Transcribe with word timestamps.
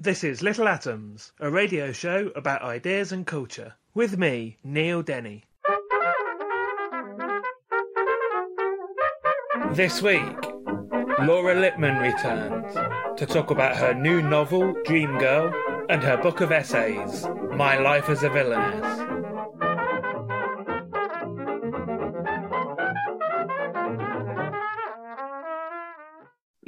This 0.00 0.22
is 0.22 0.42
Little 0.42 0.68
Atoms, 0.68 1.32
a 1.40 1.50
radio 1.50 1.90
show 1.90 2.30
about 2.36 2.62
ideas 2.62 3.10
and 3.10 3.26
culture. 3.26 3.74
With 3.94 4.16
me, 4.16 4.56
Neil 4.62 5.02
Denny. 5.02 5.42
This 9.72 10.00
week, 10.00 10.22
Laura 11.18 11.56
Lippman 11.56 11.98
returns 11.98 12.74
to 13.18 13.26
talk 13.26 13.50
about 13.50 13.76
her 13.76 13.92
new 13.92 14.22
novel, 14.22 14.72
Dream 14.84 15.18
Girl, 15.18 15.52
and 15.88 16.00
her 16.04 16.16
book 16.16 16.42
of 16.42 16.52
essays, 16.52 17.26
My 17.56 17.76
Life 17.78 18.08
as 18.08 18.22
a 18.22 18.28
Villainess. 18.28 19.07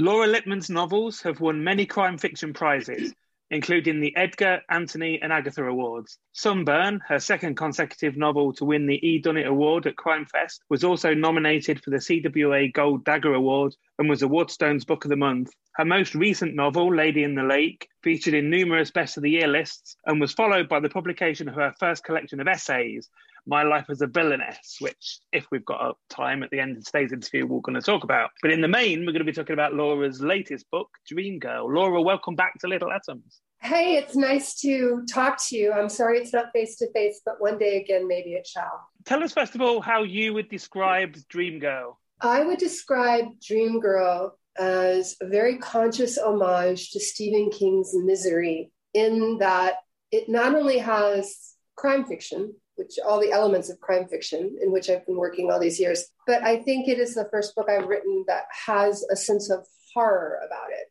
Laura 0.01 0.27
Lippman's 0.27 0.71
novels 0.71 1.21
have 1.21 1.43
won 1.43 1.63
many 1.63 1.85
crime 1.85 2.17
fiction 2.17 2.55
prizes, 2.55 3.13
including 3.51 4.01
the 4.01 4.17
Edgar, 4.17 4.63
Anthony, 4.71 5.21
and 5.21 5.31
Agatha 5.31 5.63
Awards. 5.63 6.19
Sunburn, 6.33 7.03
her 7.07 7.19
second 7.19 7.57
consecutive 7.57 8.17
novel 8.17 8.55
to 8.55 8.65
win 8.65 8.87
the 8.87 9.07
E. 9.07 9.21
Dunnett 9.21 9.47
Award 9.47 9.87
at 9.87 9.97
Crime 9.97 10.25
Fest, 10.25 10.63
was 10.71 10.85
also 10.85 11.13
nominated 11.13 11.85
for 11.85 11.91
the 11.91 11.99
CWA 11.99 12.73
Gold 12.73 13.05
Dagger 13.05 13.35
Award 13.35 13.77
and 13.99 14.09
was 14.09 14.23
a 14.23 14.27
Waterstones 14.27 14.87
Book 14.87 15.05
of 15.05 15.11
the 15.11 15.17
Month. 15.17 15.51
Her 15.75 15.85
most 15.85 16.15
recent 16.15 16.55
novel, 16.55 16.95
Lady 16.95 17.23
in 17.23 17.35
the 17.35 17.43
Lake, 17.43 17.87
featured 18.03 18.33
in 18.33 18.49
numerous 18.49 18.91
Best 18.91 19.19
of 19.19 19.23
the 19.23 19.31
Year 19.31 19.49
lists 19.49 19.99
and 20.07 20.19
was 20.19 20.33
followed 20.33 20.67
by 20.67 20.81
the 20.81 20.89
publication 20.89 21.47
of 21.47 21.57
her 21.57 21.75
first 21.79 22.05
collection 22.05 22.41
of 22.41 22.49
essays, 22.49 23.11
My 23.47 23.63
Life 23.63 23.87
as 23.89 24.01
a 24.01 24.07
Villainess, 24.07 24.77
which, 24.81 25.21
if 25.33 25.47
we've 25.51 25.65
got 25.65 25.97
time 26.09 26.43
at 26.43 26.51
the 26.51 26.61
end 26.61 26.77
of 26.77 26.85
today's 26.85 27.13
interview, 27.13 27.47
we're 27.47 27.61
going 27.61 27.75
to 27.75 27.83
talk 27.83 28.05
about. 28.05 28.31
But 28.43 28.53
in 28.53 28.61
the 28.61 28.69
main, 28.69 29.01
we're 29.01 29.13
going 29.13 29.19
to 29.19 29.25
be 29.25 29.33
talking 29.33 29.55
about 29.55 29.75
Laura's 29.75 30.21
latest 30.21 30.71
book, 30.71 30.89
Dream 31.07 31.39
Girl. 31.39 31.73
Laura, 31.73 32.01
welcome 32.01 32.37
back 32.37 32.59
to 32.61 32.69
Little 32.69 32.93
Atoms. 32.93 33.41
Hey, 33.63 33.97
it's 33.97 34.17
nice 34.17 34.59
to 34.61 35.05
talk 35.13 35.39
to 35.49 35.57
you. 35.57 35.73
I'm 35.73 35.91
sorry 35.91 36.19
it's 36.19 36.33
not 36.33 36.53
face 36.53 36.77
to 36.79 36.91
face, 36.93 37.21
but 37.27 37.41
one 37.41 37.59
day 37.59 37.81
again, 37.81 38.09
maybe 38.09 38.33
it 38.33 38.47
shall. 38.47 38.89
Tell 39.05 39.23
us, 39.23 39.35
first 39.35 39.55
of 39.55 39.61
all, 39.61 39.81
how 39.81 40.03
you 40.03 40.33
would 40.35 40.49
describe 40.49 41.17
Dream 41.29 41.59
Girl. 41.59 41.99
I 42.23 42.43
would 42.43 42.59
describe 42.59 43.27
Dream 43.47 43.81
Girl 43.81 44.39
as 44.59 45.17
a 45.21 45.27
very 45.27 45.59
conscious 45.59 46.19
homage 46.19 46.91
to 46.91 47.01
Stephen 47.01 47.51
King's 47.51 47.93
Misery, 47.95 48.73
in 48.95 49.39
that 49.39 49.75
it 50.11 50.29
not 50.29 50.55
only 50.55 50.79
has 50.79 51.55
crime 51.77 52.05
fiction, 52.05 52.55
which 52.81 52.99
all 53.07 53.21
the 53.21 53.31
elements 53.31 53.69
of 53.69 53.79
crime 53.79 54.09
fiction 54.09 54.57
in 54.63 54.73
which 54.73 54.89
I've 54.89 55.05
been 55.05 55.17
working 55.17 55.51
all 55.51 55.61
these 55.61 55.79
years, 55.79 56.07
but 56.27 56.43
I 56.43 56.57
think 56.57 56.89
it 56.89 56.99
is 56.99 57.15
the 57.15 57.29
first 57.31 57.55
book 57.55 57.69
I've 57.69 57.87
written 57.87 58.25
that 58.27 58.45
has 58.67 59.05
a 59.11 59.17
sense 59.17 59.51
of 59.51 59.67
horror 59.93 60.41
about 60.47 60.71
it. 60.71 60.91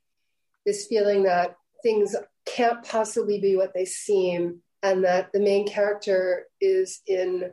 This 0.68 0.86
feeling 0.86 1.24
that 1.24 1.56
things 1.82 2.16
can't 2.46 2.86
possibly 2.86 3.42
be 3.42 3.56
what 3.56 3.74
they 3.74 3.86
seem, 3.86 4.62
and 4.84 5.04
that 5.04 5.32
the 5.34 5.40
main 5.40 5.68
character 5.68 6.46
is 6.62 7.02
in 7.08 7.52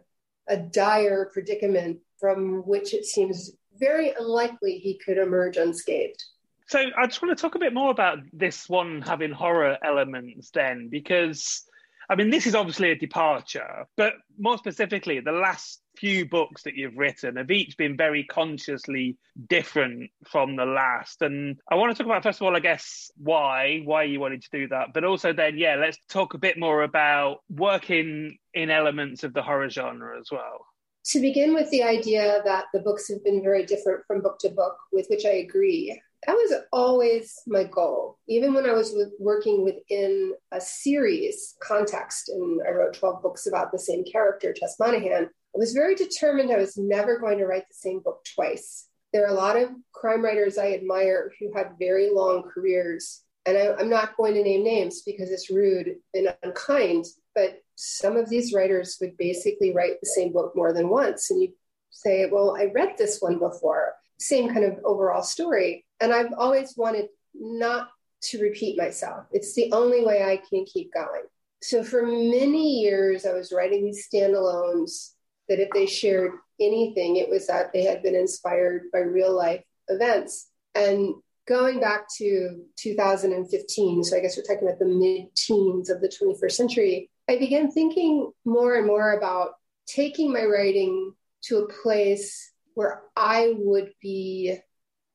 a 0.49 0.59
dire 0.59 1.31
predicament 1.33 2.01
from 2.21 2.59
which 2.67 2.93
it 2.93 3.07
seems 3.07 3.53
very 3.79 4.13
unlikely 4.19 4.79
he 4.79 4.99
could 4.99 5.17
emerge 5.17 5.57
unscathed. 5.57 6.23
So 6.69 6.85
I 6.97 7.07
just 7.07 7.23
want 7.23 7.37
to 7.37 7.41
talk 7.41 7.55
a 7.55 7.59
bit 7.59 7.73
more 7.73 7.91
about 7.91 8.19
this 8.33 8.69
one 8.69 9.01
having 9.01 9.33
horror 9.33 9.79
elements 9.83 10.51
then, 10.51 10.89
because 10.91 11.65
I 12.09 12.15
mean, 12.15 12.31
this 12.31 12.47
is 12.47 12.55
obviously 12.55 12.91
a 12.91 12.97
departure, 12.97 13.87
but 13.97 14.15
more 14.39 14.59
specifically, 14.59 15.21
the 15.21 15.33
last 15.33 15.81
few 15.97 16.29
books 16.29 16.63
that 16.63 16.75
you've 16.75 16.97
written 16.97 17.37
have 17.37 17.51
each 17.51 17.77
been 17.77 17.97
very 17.97 18.25
consciously 18.25 19.17
different 19.49 20.11
from 20.27 20.57
the 20.57 20.65
last. 20.65 21.23
And 21.23 21.59
I 21.71 21.75
want 21.75 21.97
to 21.97 22.03
talk 22.03 22.07
about, 22.07 22.23
first 22.23 22.41
of 22.41 22.47
all, 22.47 22.57
I 22.57 22.61
guess, 22.61 23.11
why, 23.17 23.81
why 23.85 24.05
you 24.05 24.21
wanted 24.21 24.43
to 24.43 24.51
do 24.53 24.69
that, 24.69 24.89
but 24.95 25.05
also 25.05 25.33
then, 25.33 25.59
yeah, 25.59 25.77
let's 25.77 25.99
talk 26.09 26.35
a 26.35 26.39
bit 26.39 26.59
more 26.59 26.83
about 26.83 27.39
working 27.49 28.39
in 28.55 28.71
elements 28.71 29.25
of 29.25 29.33
the 29.33 29.43
horror 29.43 29.71
genre 29.71 30.19
as 30.21 30.29
well. 30.31 30.67
To 31.07 31.21
begin 31.21 31.55
with 31.55 31.71
the 31.71 31.85
idea 31.85 32.41
that 32.45 32.65
the 32.75 32.81
books 32.81 33.09
have 33.09 33.23
been 33.25 33.43
very 33.43 33.65
different 33.65 34.05
from 34.07 34.23
book 34.23 34.39
to 34.41 34.49
book, 34.49 34.77
with 34.93 35.07
which 35.09 35.25
I 35.25 35.35
agree, 35.35 36.01
that 36.27 36.35
was 36.35 36.53
always 36.73 37.35
my 37.47 37.65
goal. 37.65 38.19
Even 38.29 38.55
when 38.55 38.69
I 38.69 38.73
was 38.73 38.95
working 39.19 39.65
within 39.65 40.33
a 40.53 40.61
series 40.61 41.55
context, 41.61 42.29
and 42.29 42.61
I 42.67 42.73
wrote 42.73 42.95
12 42.95 43.23
books 43.23 43.47
about 43.47 43.71
the 43.71 43.79
same 43.79 44.05
character, 44.05 44.53
Tess 44.53 44.77
Monahan, 44.79 45.25
I 45.25 45.59
was 45.59 45.73
very 45.73 45.95
determined 45.95 46.51
I 46.51 46.59
was 46.59 46.77
never 46.77 47.19
going 47.19 47.39
to 47.39 47.47
write 47.47 47.69
the 47.69 47.75
same 47.75 48.01
book 48.01 48.25
twice. 48.35 48.89
There 49.13 49.25
are 49.25 49.31
a 49.31 49.35
lot 49.35 49.57
of 49.57 49.71
crime 49.93 50.25
writers 50.25 50.59
I 50.59 50.73
admire 50.73 51.33
who 51.39 51.53
had 51.55 51.79
very 51.79 52.11
long 52.11 52.43
careers. 52.43 53.23
And 53.47 53.57
I, 53.57 53.75
I'm 53.79 53.89
not 53.89 54.17
going 54.17 54.35
to 54.35 54.43
name 54.43 54.65
names 54.65 55.03
because 55.07 55.31
it's 55.31 55.51
rude 55.51 55.97
and 56.13 56.35
unkind, 56.43 57.07
but 57.35 57.61
some 57.77 58.17
of 58.17 58.29
these 58.29 58.53
writers 58.53 58.99
would 59.01 59.17
basically 59.17 59.73
write 59.73 60.01
the 60.01 60.09
same 60.09 60.33
book 60.33 60.53
more 60.57 60.73
than 60.73 60.89
once. 60.89 61.31
And 61.31 61.41
you 61.41 61.53
say, 61.91 62.29
well, 62.31 62.57
I 62.57 62.71
read 62.75 62.95
this 62.99 63.21
one 63.21 63.39
before, 63.39 63.95
same 64.19 64.53
kind 64.53 64.65
of 64.65 64.79
overall 64.85 65.23
story. 65.23 65.85
And 66.01 66.13
I've 66.13 66.33
always 66.37 66.77
wanted 66.77 67.09
not 67.35 67.91
to 68.23 68.41
repeat 68.41 68.79
myself. 68.79 69.27
It's 69.33 69.55
the 69.55 69.73
only 69.73 70.05
way 70.05 70.25
I 70.25 70.41
can 70.49 70.65
keep 70.65 70.93
going. 70.93 71.23
So 71.63 71.83
for 71.83 72.03
many 72.03 72.81
years, 72.81 73.27
I 73.27 73.33
was 73.33 73.53
writing 73.53 73.85
these 73.85 74.09
standalones 74.13 75.13
that 75.49 75.61
if 75.61 75.71
they 75.71 75.87
shared 75.87 76.33
anything, 76.61 77.17
it 77.17 77.29
was 77.29 77.47
that 77.47 77.73
they 77.73 77.85
had 77.85 78.03
been 78.03 78.15
inspired 78.15 78.85
by 78.93 79.01
real 79.01 79.35
life 79.35 79.63
events. 79.89 80.49
And 80.75 81.15
going 81.47 81.81
back 81.81 82.07
to 82.19 82.65
2015, 82.77 84.05
so 84.05 84.17
I 84.17 84.21
guess 84.21 84.37
we're 84.37 84.43
talking 84.43 84.69
about 84.69 84.79
the 84.79 84.87
mid 84.87 85.35
teens 85.37 85.91
of 85.91 86.01
the 86.01 86.09
21st 86.09 86.53
century, 86.53 87.11
I 87.29 87.39
began 87.39 87.71
thinking 87.71 88.31
more 88.45 88.77
and 88.77 88.87
more 88.87 89.13
about 89.13 89.53
taking 89.87 90.33
my 90.33 90.45
writing 90.45 91.13
to 91.45 91.59
a 91.59 91.69
place 91.83 92.53
where 92.77 93.01
I 93.17 93.55
would 93.57 93.91
be 94.03 94.59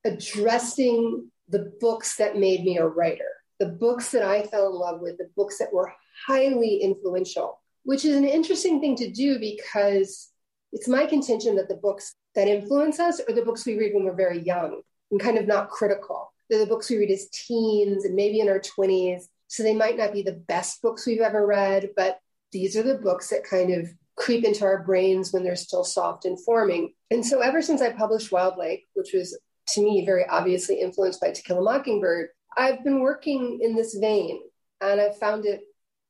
addressing 0.03 1.29
the 1.47 1.71
books 1.79 2.17
that 2.17 2.35
made 2.35 2.63
me 2.63 2.79
a 2.79 2.87
writer, 2.87 3.29
the 3.59 3.67
books 3.67 4.09
that 4.11 4.23
I 4.23 4.41
fell 4.41 4.67
in 4.67 4.73
love 4.73 4.99
with, 4.99 5.19
the 5.19 5.29
books 5.37 5.59
that 5.59 5.71
were 5.71 5.93
highly 6.25 6.77
influential, 6.77 7.61
which 7.83 8.03
is 8.03 8.15
an 8.15 8.25
interesting 8.25 8.81
thing 8.81 8.95
to 8.95 9.11
do 9.11 9.37
because 9.39 10.31
it's 10.71 10.87
my 10.87 11.05
contention 11.05 11.55
that 11.57 11.69
the 11.69 11.75
books 11.75 12.15
that 12.33 12.47
influence 12.47 12.99
us 12.99 13.21
are 13.29 13.33
the 13.33 13.45
books 13.45 13.63
we 13.63 13.77
read 13.77 13.93
when 13.93 14.05
we're 14.05 14.15
very 14.15 14.39
young 14.39 14.81
and 15.11 15.19
kind 15.19 15.37
of 15.37 15.45
not 15.45 15.69
critical. 15.69 16.33
They're 16.49 16.59
the 16.59 16.65
books 16.65 16.89
we 16.89 16.97
read 16.97 17.11
as 17.11 17.29
teens 17.29 18.05
and 18.05 18.15
maybe 18.15 18.39
in 18.39 18.49
our 18.49 18.59
20s. 18.59 19.25
So 19.49 19.61
they 19.61 19.75
might 19.75 19.97
not 19.97 20.13
be 20.13 20.23
the 20.23 20.41
best 20.47 20.81
books 20.81 21.05
we've 21.05 21.21
ever 21.21 21.45
read, 21.45 21.91
but 21.95 22.17
these 22.51 22.75
are 22.75 22.83
the 22.83 22.95
books 22.95 23.29
that 23.29 23.43
kind 23.43 23.71
of 23.71 23.87
creep 24.15 24.43
into 24.43 24.65
our 24.65 24.83
brains 24.83 25.31
when 25.31 25.43
they're 25.43 25.55
still 25.55 25.83
soft 25.83 26.25
and 26.25 26.39
forming. 26.43 26.93
And 27.09 27.25
so 27.25 27.39
ever 27.39 27.61
since 27.61 27.81
I 27.81 27.91
published 27.91 28.31
Wild 28.31 28.57
Lake, 28.57 28.87
which 28.93 29.13
was 29.13 29.37
to 29.69 29.81
me 29.81 30.05
very 30.05 30.25
obviously 30.27 30.79
influenced 30.79 31.21
by 31.21 31.31
To 31.31 31.41
Kill 31.41 31.59
a 31.59 31.61
Mockingbird, 31.61 32.29
I've 32.57 32.83
been 32.83 32.99
working 32.99 33.59
in 33.61 33.75
this 33.75 33.95
vein 33.95 34.41
and 34.81 34.99
I've 34.99 35.17
found 35.17 35.45
it 35.45 35.61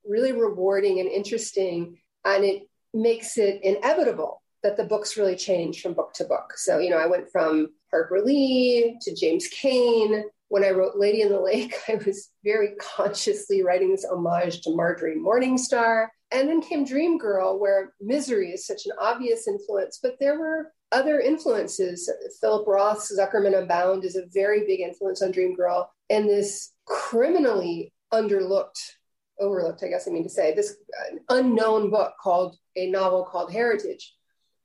really 0.08 0.32
rewarding 0.32 1.00
and 1.00 1.10
interesting. 1.10 2.00
And 2.26 2.44
it 2.44 2.64
makes 2.94 3.38
it 3.38 3.62
inevitable 3.64 4.42
that 4.64 4.78
the 4.78 4.84
books 4.84 5.18
really 5.18 5.36
change 5.36 5.82
from 5.82 5.94
book 5.94 6.14
to 6.14 6.26
book. 6.26 6.54
So, 6.56 6.80
you 6.80 6.90
know, 6.90 6.98
I 6.98 7.08
went 7.08 7.32
from 7.32 7.70
Harper 7.92 8.22
Lee 8.22 8.98
to 9.02 9.16
James 9.16 9.48
Cain 9.48 10.24
when 10.52 10.66
I 10.66 10.72
wrote 10.72 10.98
Lady 10.98 11.22
in 11.22 11.30
the 11.30 11.40
Lake, 11.40 11.74
I 11.88 11.96
was 12.06 12.30
very 12.44 12.76
consciously 12.76 13.64
writing 13.64 13.90
this 13.90 14.04
homage 14.04 14.60
to 14.62 14.76
Marjorie 14.76 15.16
Morningstar. 15.16 16.08
And 16.30 16.48
then 16.50 16.62
came 16.62 16.84
Dream 16.84 17.18
Girl, 17.18 17.58
where 17.58 17.94
misery 18.02 18.52
is 18.52 18.68
such 18.68 18.86
an 18.86 18.92
obvious 19.00 19.48
influence, 19.48 20.00
but 20.04 20.18
there 20.20 20.38
were 20.38 20.74
other 20.92 21.22
influences. 21.22 22.12
Philip 22.42 22.68
Roth's 22.68 23.18
Zuckerman 23.18 23.58
Unbound 23.58 24.04
is 24.04 24.18
a 24.18 24.26
very 24.34 24.66
big 24.66 24.82
influence 24.82 25.22
on 25.22 25.32
Dream 25.32 25.56
Girl. 25.56 25.90
And 26.10 26.28
this 26.28 26.74
criminally 26.86 27.94
underlooked, 28.14 28.80
overlooked, 29.40 29.84
I 29.84 29.88
guess 29.88 30.06
I 30.06 30.12
mean 30.12 30.24
to 30.24 30.30
say, 30.30 30.54
this 30.54 30.76
uh, 31.00 31.16
unknown 31.30 31.90
book 31.92 32.16
called 32.22 32.58
a 32.76 32.92
novel 32.92 33.24
called 33.24 33.54
Heritage 33.54 34.16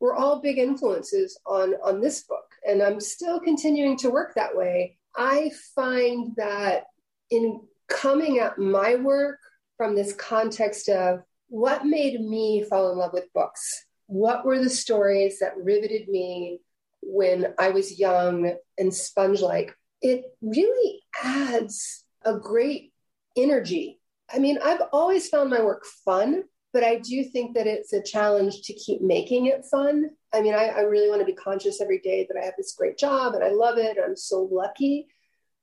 were 0.00 0.16
all 0.16 0.40
big 0.40 0.58
influences 0.58 1.38
on, 1.46 1.74
on 1.84 2.00
this 2.00 2.24
book. 2.24 2.44
And 2.68 2.82
I'm 2.82 2.98
still 2.98 3.38
continuing 3.38 3.96
to 3.98 4.10
work 4.10 4.34
that 4.34 4.56
way. 4.56 4.98
I 5.16 5.50
find 5.74 6.34
that 6.36 6.84
in 7.30 7.60
coming 7.88 8.38
at 8.38 8.58
my 8.58 8.96
work 8.96 9.38
from 9.76 9.94
this 9.94 10.12
context 10.14 10.88
of 10.88 11.20
what 11.48 11.86
made 11.86 12.20
me 12.20 12.64
fall 12.68 12.90
in 12.92 12.98
love 12.98 13.12
with 13.12 13.32
books, 13.32 13.86
what 14.06 14.44
were 14.44 14.58
the 14.58 14.70
stories 14.70 15.38
that 15.40 15.56
riveted 15.56 16.08
me 16.08 16.60
when 17.02 17.54
I 17.58 17.70
was 17.70 17.98
young 17.98 18.54
and 18.78 18.94
sponge 18.94 19.40
like, 19.40 19.74
it 20.02 20.24
really 20.40 21.02
adds 21.22 22.04
a 22.24 22.38
great 22.38 22.92
energy. 23.36 24.00
I 24.32 24.38
mean, 24.38 24.58
I've 24.62 24.82
always 24.92 25.28
found 25.28 25.50
my 25.50 25.62
work 25.62 25.84
fun, 26.04 26.44
but 26.76 26.84
I 26.84 26.96
do 26.96 27.24
think 27.24 27.54
that 27.54 27.66
it's 27.66 27.94
a 27.94 28.02
challenge 28.02 28.60
to 28.64 28.74
keep 28.74 29.00
making 29.00 29.46
it 29.46 29.64
fun. 29.64 30.10
I 30.34 30.42
mean, 30.42 30.52
I, 30.52 30.66
I 30.66 30.80
really 30.80 31.08
want 31.08 31.22
to 31.22 31.24
be 31.24 31.32
conscious 31.32 31.80
every 31.80 32.00
day 32.00 32.26
that 32.28 32.38
I 32.38 32.44
have 32.44 32.52
this 32.58 32.74
great 32.76 32.98
job 32.98 33.32
and 33.32 33.42
I 33.42 33.48
love 33.48 33.78
it. 33.78 33.96
I'm 33.96 34.14
so 34.14 34.46
lucky. 34.52 35.06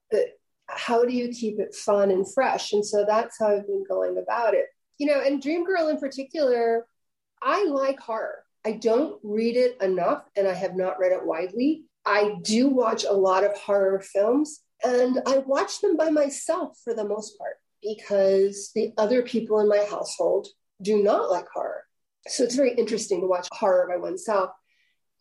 But 0.09 0.29
how 0.65 1.05
do 1.05 1.13
you 1.13 1.27
keep 1.27 1.59
it 1.59 1.75
fun 1.75 2.09
and 2.09 2.25
fresh? 2.33 2.73
And 2.73 2.83
so 2.83 3.05
that's 3.07 3.37
how 3.37 3.55
I've 3.55 3.67
been 3.67 3.85
going 3.87 4.17
about 4.17 4.55
it. 4.55 4.65
You 4.97 5.05
know, 5.05 5.21
and 5.23 5.39
Dream 5.39 5.63
Girl 5.63 5.89
in 5.89 5.99
particular, 5.99 6.87
I 7.43 7.65
like 7.65 7.99
horror. 7.99 8.43
I 8.65 8.71
don't 8.71 9.19
read 9.21 9.55
it 9.55 9.79
enough 9.83 10.23
and 10.35 10.47
I 10.47 10.55
have 10.55 10.75
not 10.75 10.97
read 10.97 11.11
it 11.11 11.23
widely. 11.23 11.83
I 12.07 12.37
do 12.41 12.69
watch 12.69 13.03
a 13.03 13.13
lot 13.13 13.43
of 13.43 13.55
horror 13.55 13.99
films 13.99 14.61
and 14.83 15.21
I 15.27 15.43
watch 15.45 15.79
them 15.79 15.95
by 15.95 16.09
myself 16.09 16.79
for 16.83 16.95
the 16.95 17.07
most 17.07 17.37
part 17.37 17.57
because 17.83 18.71
the 18.73 18.93
other 18.97 19.21
people 19.21 19.59
in 19.59 19.69
my 19.69 19.85
household 19.87 20.47
do 20.83 21.01
not 21.01 21.31
like 21.31 21.47
horror. 21.53 21.83
So 22.27 22.43
it's 22.43 22.55
very 22.55 22.73
interesting 22.75 23.21
to 23.21 23.27
watch 23.27 23.47
horror 23.51 23.87
by 23.89 23.97
oneself. 23.97 24.51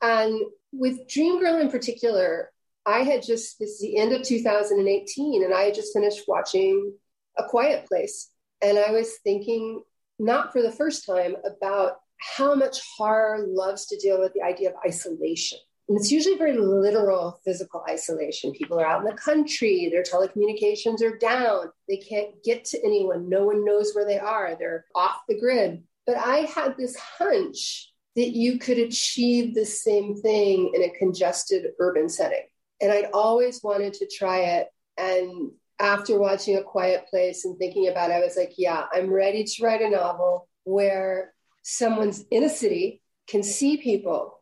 And 0.00 0.40
with 0.72 1.08
Dream 1.08 1.40
Girl 1.40 1.60
in 1.60 1.70
particular, 1.70 2.50
I 2.84 3.00
had 3.00 3.22
just, 3.22 3.58
this 3.58 3.70
is 3.70 3.80
the 3.80 3.98
end 3.98 4.12
of 4.12 4.22
2018, 4.22 5.44
and 5.44 5.54
I 5.54 5.62
had 5.62 5.74
just 5.74 5.92
finished 5.92 6.24
watching 6.26 6.92
A 7.38 7.44
Quiet 7.44 7.86
Place. 7.86 8.30
And 8.60 8.78
I 8.78 8.90
was 8.90 9.18
thinking, 9.24 9.82
not 10.18 10.52
for 10.52 10.62
the 10.62 10.72
first 10.72 11.06
time, 11.06 11.36
about 11.44 11.96
how 12.18 12.54
much 12.54 12.80
horror 12.96 13.46
loves 13.48 13.86
to 13.86 13.98
deal 13.98 14.20
with 14.20 14.32
the 14.32 14.42
idea 14.42 14.70
of 14.70 14.76
isolation. 14.86 15.58
And 15.88 15.98
it's 15.98 16.12
usually 16.12 16.36
very 16.36 16.56
literal 16.56 17.40
physical 17.44 17.84
isolation. 17.88 18.52
People 18.52 18.80
are 18.80 18.86
out 18.86 19.00
in 19.00 19.06
the 19.06 19.12
country, 19.12 19.88
their 19.90 20.02
telecommunications 20.02 21.02
are 21.02 21.18
down, 21.18 21.70
they 21.88 21.96
can't 21.96 22.30
get 22.44 22.64
to 22.66 22.78
anyone, 22.84 23.28
no 23.28 23.44
one 23.44 23.64
knows 23.64 23.92
where 23.92 24.06
they 24.06 24.18
are, 24.18 24.56
they're 24.58 24.86
off 24.94 25.20
the 25.28 25.38
grid. 25.38 25.82
But 26.06 26.16
I 26.16 26.38
had 26.38 26.76
this 26.76 26.96
hunch 26.96 27.92
that 28.16 28.30
you 28.30 28.58
could 28.58 28.78
achieve 28.78 29.54
the 29.54 29.64
same 29.64 30.16
thing 30.16 30.72
in 30.74 30.82
a 30.82 30.98
congested 30.98 31.66
urban 31.78 32.08
setting. 32.08 32.46
And 32.80 32.92
I'd 32.92 33.10
always 33.12 33.62
wanted 33.62 33.94
to 33.94 34.06
try 34.06 34.40
it. 34.40 34.68
And 34.96 35.52
after 35.78 36.18
watching 36.18 36.56
A 36.56 36.62
Quiet 36.62 37.06
Place 37.08 37.44
and 37.44 37.56
thinking 37.58 37.88
about 37.88 38.10
it, 38.10 38.14
I 38.14 38.20
was 38.20 38.36
like, 38.36 38.54
yeah, 38.58 38.84
I'm 38.92 39.10
ready 39.10 39.44
to 39.44 39.64
write 39.64 39.82
a 39.82 39.90
novel 39.90 40.48
where 40.64 41.32
someone's 41.62 42.24
in 42.30 42.44
a 42.44 42.48
city 42.48 43.02
can 43.26 43.42
see 43.42 43.76
people 43.76 44.41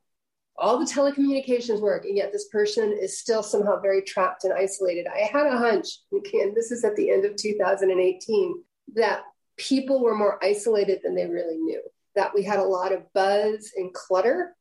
all 0.60 0.78
the 0.78 0.84
telecommunications 0.84 1.80
work, 1.80 2.04
and 2.04 2.16
yet 2.16 2.32
this 2.32 2.48
person 2.48 2.92
is 2.92 3.18
still 3.18 3.42
somehow 3.42 3.80
very 3.80 4.02
trapped 4.02 4.44
and 4.44 4.52
isolated. 4.52 5.06
I 5.06 5.20
had 5.20 5.46
a 5.46 5.58
hunch, 5.58 5.86
and 6.12 6.54
this 6.54 6.70
is 6.70 6.84
at 6.84 6.96
the 6.96 7.10
end 7.10 7.24
of 7.24 7.36
2018, 7.36 8.62
that 8.94 9.22
people 9.56 10.02
were 10.02 10.14
more 10.14 10.42
isolated 10.42 11.00
than 11.02 11.14
they 11.14 11.26
really 11.26 11.56
knew, 11.56 11.82
that 12.14 12.34
we 12.34 12.42
had 12.42 12.58
a 12.58 12.64
lot 12.64 12.92
of 12.92 13.12
buzz 13.12 13.72
and 13.76 13.92
clutter 13.92 14.54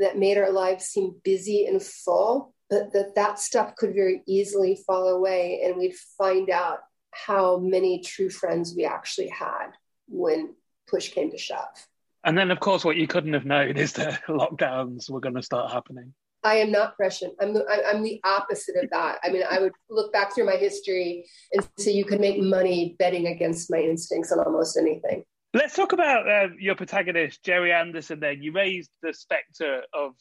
that 0.00 0.18
made 0.18 0.38
our 0.38 0.50
lives 0.50 0.86
seem 0.86 1.14
busy 1.22 1.66
and 1.66 1.82
full, 1.82 2.54
but 2.68 2.92
that 2.92 3.14
that 3.14 3.38
stuff 3.38 3.76
could 3.76 3.94
very 3.94 4.22
easily 4.26 4.82
fall 4.86 5.08
away, 5.08 5.62
and 5.64 5.76
we'd 5.76 5.94
find 6.18 6.50
out 6.50 6.80
how 7.12 7.58
many 7.58 8.00
true 8.00 8.28
friends 8.28 8.74
we 8.76 8.84
actually 8.84 9.28
had 9.28 9.68
when 10.08 10.54
push 10.86 11.10
came 11.10 11.30
to 11.30 11.38
shove. 11.38 11.86
And 12.26 12.36
then, 12.36 12.50
of 12.50 12.58
course, 12.58 12.84
what 12.84 12.96
you 12.96 13.06
couldn't 13.06 13.34
have 13.34 13.46
known 13.46 13.76
is 13.76 13.92
that 13.94 14.22
lockdowns 14.28 15.08
were 15.08 15.20
going 15.20 15.36
to 15.36 15.42
start 15.42 15.72
happening. 15.72 16.12
I 16.42 16.56
am 16.56 16.70
not 16.70 16.96
prescient. 16.96 17.34
I'm 17.40 17.54
the, 17.54 17.64
I'm 17.86 18.02
the 18.02 18.20
opposite 18.24 18.76
of 18.82 18.90
that. 18.90 19.18
I 19.22 19.30
mean, 19.30 19.42
I 19.48 19.60
would 19.60 19.72
look 19.88 20.12
back 20.12 20.34
through 20.34 20.46
my 20.46 20.56
history 20.56 21.24
and 21.52 21.66
say 21.78 21.92
you 21.92 22.04
could 22.04 22.20
make 22.20 22.40
money 22.40 22.96
betting 22.98 23.28
against 23.28 23.70
my 23.70 23.78
instincts 23.78 24.32
on 24.32 24.40
almost 24.40 24.76
anything. 24.76 25.24
Let's 25.54 25.74
talk 25.74 25.92
about 25.92 26.28
uh, 26.28 26.48
your 26.58 26.74
protagonist, 26.74 27.42
Jerry 27.44 27.72
Anderson. 27.72 28.20
Then 28.20 28.42
you 28.42 28.52
raised 28.52 28.90
the 29.02 29.14
specter 29.14 29.82
of 29.94 30.12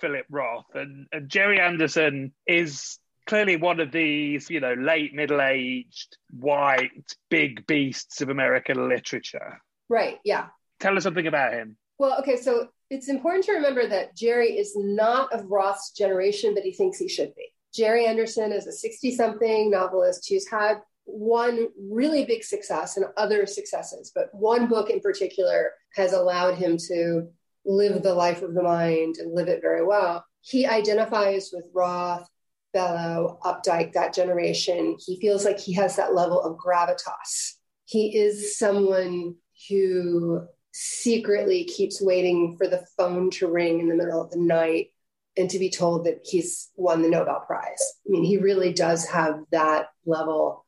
Philip 0.00 0.26
Roth, 0.30 0.74
and, 0.74 1.06
and 1.12 1.28
Gerry 1.28 1.60
Anderson 1.60 2.32
is 2.46 2.98
clearly 3.26 3.56
one 3.56 3.80
of 3.80 3.92
these, 3.92 4.50
you 4.50 4.60
know, 4.60 4.74
late 4.74 5.14
middle-aged, 5.14 6.16
white, 6.30 7.16
big 7.30 7.66
beasts 7.66 8.20
of 8.20 8.30
American 8.30 8.88
literature. 8.88 9.60
Right. 9.88 10.18
Yeah. 10.24 10.46
Tell 10.84 10.98
us 10.98 11.02
something 11.04 11.26
about 11.26 11.54
him. 11.54 11.78
Well, 11.98 12.18
okay, 12.18 12.36
so 12.36 12.68
it's 12.90 13.08
important 13.08 13.46
to 13.46 13.52
remember 13.52 13.88
that 13.88 14.14
Jerry 14.14 14.58
is 14.58 14.74
not 14.76 15.32
of 15.32 15.50
Roth's 15.50 15.92
generation, 15.92 16.52
but 16.52 16.62
he 16.62 16.72
thinks 16.72 16.98
he 16.98 17.08
should 17.08 17.34
be. 17.34 17.48
Jerry 17.74 18.04
Anderson 18.04 18.52
is 18.52 18.66
a 18.66 18.72
60 18.72 19.16
something 19.16 19.70
novelist 19.70 20.28
who's 20.28 20.46
had 20.46 20.82
one 21.06 21.68
really 21.90 22.26
big 22.26 22.44
success 22.44 22.98
and 22.98 23.06
other 23.16 23.46
successes, 23.46 24.12
but 24.14 24.28
one 24.34 24.66
book 24.66 24.90
in 24.90 25.00
particular 25.00 25.70
has 25.94 26.12
allowed 26.12 26.56
him 26.56 26.76
to 26.88 27.28
live 27.64 28.02
the 28.02 28.12
life 28.12 28.42
of 28.42 28.52
the 28.52 28.62
mind 28.62 29.14
and 29.16 29.34
live 29.34 29.48
it 29.48 29.62
very 29.62 29.86
well. 29.86 30.22
He 30.42 30.66
identifies 30.66 31.48
with 31.50 31.66
Roth, 31.72 32.28
Bellow, 32.74 33.38
Updike, 33.42 33.94
that 33.94 34.12
generation. 34.12 34.98
He 34.98 35.18
feels 35.18 35.46
like 35.46 35.58
he 35.58 35.72
has 35.72 35.96
that 35.96 36.14
level 36.14 36.42
of 36.42 36.58
gravitas. 36.58 37.54
He 37.86 38.18
is 38.18 38.58
someone 38.58 39.36
who 39.68 40.46
secretly 40.76 41.62
keeps 41.62 42.02
waiting 42.02 42.56
for 42.56 42.66
the 42.66 42.84
phone 42.96 43.30
to 43.30 43.46
ring 43.46 43.78
in 43.78 43.88
the 43.88 43.94
middle 43.94 44.20
of 44.20 44.32
the 44.32 44.38
night 44.40 44.88
and 45.36 45.48
to 45.48 45.60
be 45.60 45.70
told 45.70 46.04
that 46.04 46.22
he's 46.24 46.68
won 46.74 47.00
the 47.00 47.08
Nobel 47.08 47.44
Prize. 47.46 47.94
I 48.04 48.10
mean, 48.10 48.24
he 48.24 48.38
really 48.38 48.72
does 48.72 49.06
have 49.06 49.38
that 49.52 49.86
level 50.04 50.66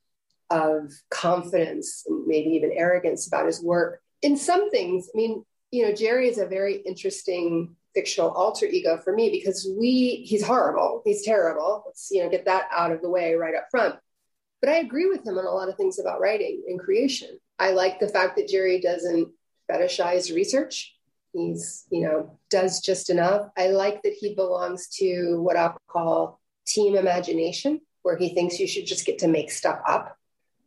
of 0.48 0.92
confidence 1.10 2.04
and 2.06 2.24
maybe 2.24 2.50
even 2.50 2.70
arrogance 2.70 3.26
about 3.26 3.46
his 3.46 3.60
work. 3.60 4.00
In 4.22 4.36
some 4.36 4.70
things, 4.70 5.10
I 5.12 5.16
mean, 5.16 5.44
you 5.72 5.84
know, 5.84 5.92
Jerry 5.92 6.28
is 6.28 6.38
a 6.38 6.46
very 6.46 6.76
interesting 6.76 7.74
fictional 7.92 8.30
alter 8.30 8.66
ego 8.66 9.00
for 9.02 9.12
me 9.12 9.30
because 9.30 9.68
we 9.76 10.24
he's 10.24 10.44
horrible, 10.44 11.02
he's 11.04 11.24
terrible. 11.24 11.82
Let's 11.84 12.08
you 12.12 12.22
know 12.22 12.30
get 12.30 12.44
that 12.44 12.68
out 12.70 12.92
of 12.92 13.02
the 13.02 13.10
way 13.10 13.34
right 13.34 13.56
up 13.56 13.66
front. 13.72 13.96
But 14.60 14.70
I 14.70 14.76
agree 14.76 15.06
with 15.06 15.26
him 15.26 15.36
on 15.36 15.46
a 15.46 15.50
lot 15.50 15.68
of 15.68 15.76
things 15.76 15.98
about 15.98 16.20
writing 16.20 16.62
and 16.68 16.78
creation. 16.78 17.40
I 17.58 17.72
like 17.72 17.98
the 17.98 18.08
fact 18.08 18.36
that 18.36 18.48
Jerry 18.48 18.80
doesn't 18.80 19.28
fetishize 19.70 20.34
research. 20.34 20.94
He's, 21.32 21.84
you 21.90 22.02
know, 22.02 22.38
does 22.50 22.80
just 22.80 23.10
enough. 23.10 23.48
I 23.56 23.68
like 23.68 24.02
that 24.02 24.14
he 24.14 24.34
belongs 24.34 24.88
to 24.98 25.40
what 25.42 25.56
I'll 25.56 25.76
call 25.86 26.40
team 26.66 26.96
imagination, 26.96 27.80
where 28.02 28.16
he 28.16 28.34
thinks 28.34 28.58
you 28.58 28.66
should 28.66 28.86
just 28.86 29.06
get 29.06 29.18
to 29.18 29.28
make 29.28 29.50
stuff 29.50 29.80
up 29.86 30.16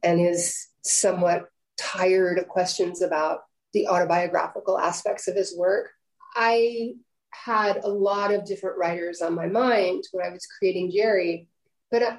and 0.03 0.19
is 0.19 0.67
somewhat 0.83 1.49
tired 1.77 2.37
of 2.37 2.47
questions 2.47 3.01
about 3.01 3.41
the 3.73 3.87
autobiographical 3.87 4.77
aspects 4.77 5.27
of 5.27 5.35
his 5.35 5.57
work. 5.57 5.89
I 6.35 6.93
had 7.31 7.77
a 7.83 7.87
lot 7.87 8.33
of 8.33 8.45
different 8.45 8.77
writers 8.77 9.21
on 9.21 9.33
my 9.35 9.47
mind 9.47 10.03
when 10.11 10.25
I 10.25 10.29
was 10.29 10.47
creating 10.57 10.91
Jerry, 10.91 11.47
but 11.91 12.03
uh, 12.03 12.17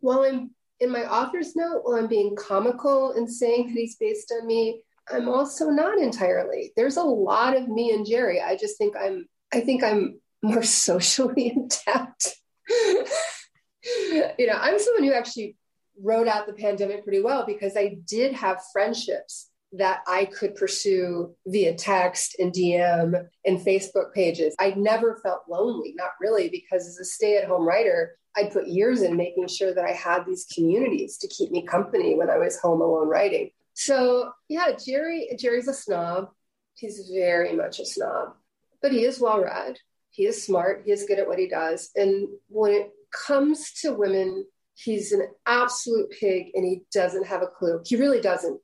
while 0.00 0.20
I'm 0.20 0.50
in 0.80 0.90
my 0.90 1.04
author's 1.04 1.56
note, 1.56 1.82
while 1.82 1.96
I'm 1.96 2.06
being 2.06 2.36
comical 2.36 3.12
and 3.12 3.30
saying 3.30 3.68
that 3.68 3.80
he's 3.80 3.96
based 3.96 4.32
on 4.32 4.46
me, 4.46 4.82
I'm 5.10 5.28
also 5.28 5.70
not 5.70 5.98
entirely. 5.98 6.72
There's 6.76 6.96
a 6.96 7.02
lot 7.02 7.56
of 7.56 7.68
me 7.68 7.92
and 7.92 8.06
Jerry. 8.06 8.40
I 8.40 8.56
just 8.56 8.76
think 8.78 8.94
I'm 8.96 9.26
I 9.52 9.60
think 9.60 9.82
I'm 9.82 10.20
more 10.42 10.62
socially 10.64 11.56
adept. 11.56 12.34
you 12.68 14.46
know, 14.46 14.58
I'm 14.58 14.78
someone 14.78 15.04
who 15.04 15.12
actually 15.12 15.56
wrote 16.02 16.28
out 16.28 16.46
the 16.46 16.52
pandemic 16.52 17.04
pretty 17.04 17.22
well 17.22 17.44
because 17.46 17.76
I 17.76 17.96
did 18.06 18.32
have 18.34 18.60
friendships 18.72 19.48
that 19.72 20.00
I 20.06 20.26
could 20.26 20.54
pursue 20.54 21.34
via 21.46 21.74
text 21.74 22.36
and 22.38 22.52
DM 22.52 23.26
and 23.44 23.58
Facebook 23.58 24.12
pages. 24.14 24.54
I 24.58 24.70
never 24.76 25.20
felt 25.22 25.42
lonely, 25.48 25.94
not 25.96 26.10
really, 26.20 26.48
because 26.48 26.86
as 26.86 26.98
a 26.98 27.04
stay 27.04 27.36
at 27.36 27.48
home 27.48 27.66
writer, 27.66 28.16
I 28.36 28.44
put 28.44 28.68
years 28.68 29.02
in 29.02 29.16
making 29.16 29.48
sure 29.48 29.74
that 29.74 29.84
I 29.84 29.92
had 29.92 30.24
these 30.26 30.46
communities 30.54 31.18
to 31.18 31.28
keep 31.28 31.50
me 31.50 31.66
company 31.66 32.14
when 32.14 32.30
I 32.30 32.38
was 32.38 32.58
home 32.58 32.80
alone 32.80 33.08
writing. 33.08 33.50
So 33.76 34.32
yeah, 34.48 34.72
Jerry 34.72 35.28
Jerry's 35.38 35.68
a 35.68 35.74
snob. 35.74 36.30
He's 36.74 37.10
very 37.14 37.54
much 37.54 37.78
a 37.78 37.84
snob, 37.84 38.34
but 38.80 38.90
he 38.90 39.04
is 39.04 39.20
well 39.20 39.40
read. 39.40 39.78
He 40.10 40.24
is 40.24 40.42
smart. 40.42 40.84
He 40.86 40.92
is 40.92 41.04
good 41.04 41.18
at 41.18 41.28
what 41.28 41.38
he 41.38 41.46
does. 41.46 41.90
And 41.94 42.26
when 42.48 42.72
it 42.72 42.90
comes 43.12 43.72
to 43.82 43.92
women, 43.92 44.46
he's 44.74 45.12
an 45.12 45.28
absolute 45.44 46.10
pig 46.18 46.52
and 46.54 46.64
he 46.64 46.84
doesn't 46.90 47.26
have 47.26 47.42
a 47.42 47.46
clue. 47.46 47.82
He 47.84 47.96
really 47.96 48.22
doesn't. 48.22 48.58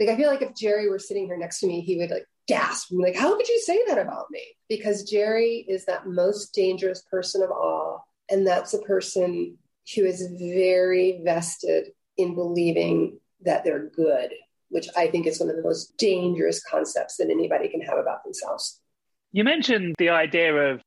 Like 0.00 0.08
I 0.08 0.16
feel 0.16 0.30
like 0.30 0.40
if 0.40 0.56
Jerry 0.56 0.88
were 0.88 0.98
sitting 0.98 1.26
here 1.26 1.36
next 1.36 1.60
to 1.60 1.66
me, 1.66 1.82
he 1.82 1.98
would 1.98 2.10
like 2.10 2.26
gasp 2.48 2.90
and 2.90 2.98
be 2.98 3.04
like, 3.04 3.16
"How 3.16 3.36
could 3.36 3.48
you 3.48 3.60
say 3.60 3.78
that 3.88 3.98
about 3.98 4.30
me?" 4.30 4.42
Because 4.70 5.04
Jerry 5.04 5.66
is 5.68 5.84
that 5.84 6.06
most 6.06 6.54
dangerous 6.54 7.02
person 7.10 7.42
of 7.42 7.50
all, 7.50 8.08
and 8.30 8.46
that's 8.46 8.72
a 8.72 8.80
person 8.82 9.58
who 9.94 10.06
is 10.06 10.26
very 10.40 11.20
vested 11.22 11.88
in 12.16 12.34
believing 12.34 13.20
that 13.42 13.64
they're 13.64 13.90
good 13.90 14.32
which 14.70 14.88
I 14.96 15.08
think 15.08 15.26
is 15.26 15.40
one 15.40 15.50
of 15.50 15.56
the 15.56 15.62
most 15.62 15.96
dangerous 15.96 16.62
concepts 16.64 17.16
that 17.16 17.30
anybody 17.30 17.68
can 17.68 17.80
have 17.82 17.98
about 17.98 18.24
themselves. 18.24 18.80
You 19.32 19.44
mentioned 19.44 19.94
the 19.98 20.10
idea 20.10 20.54
of 20.54 20.82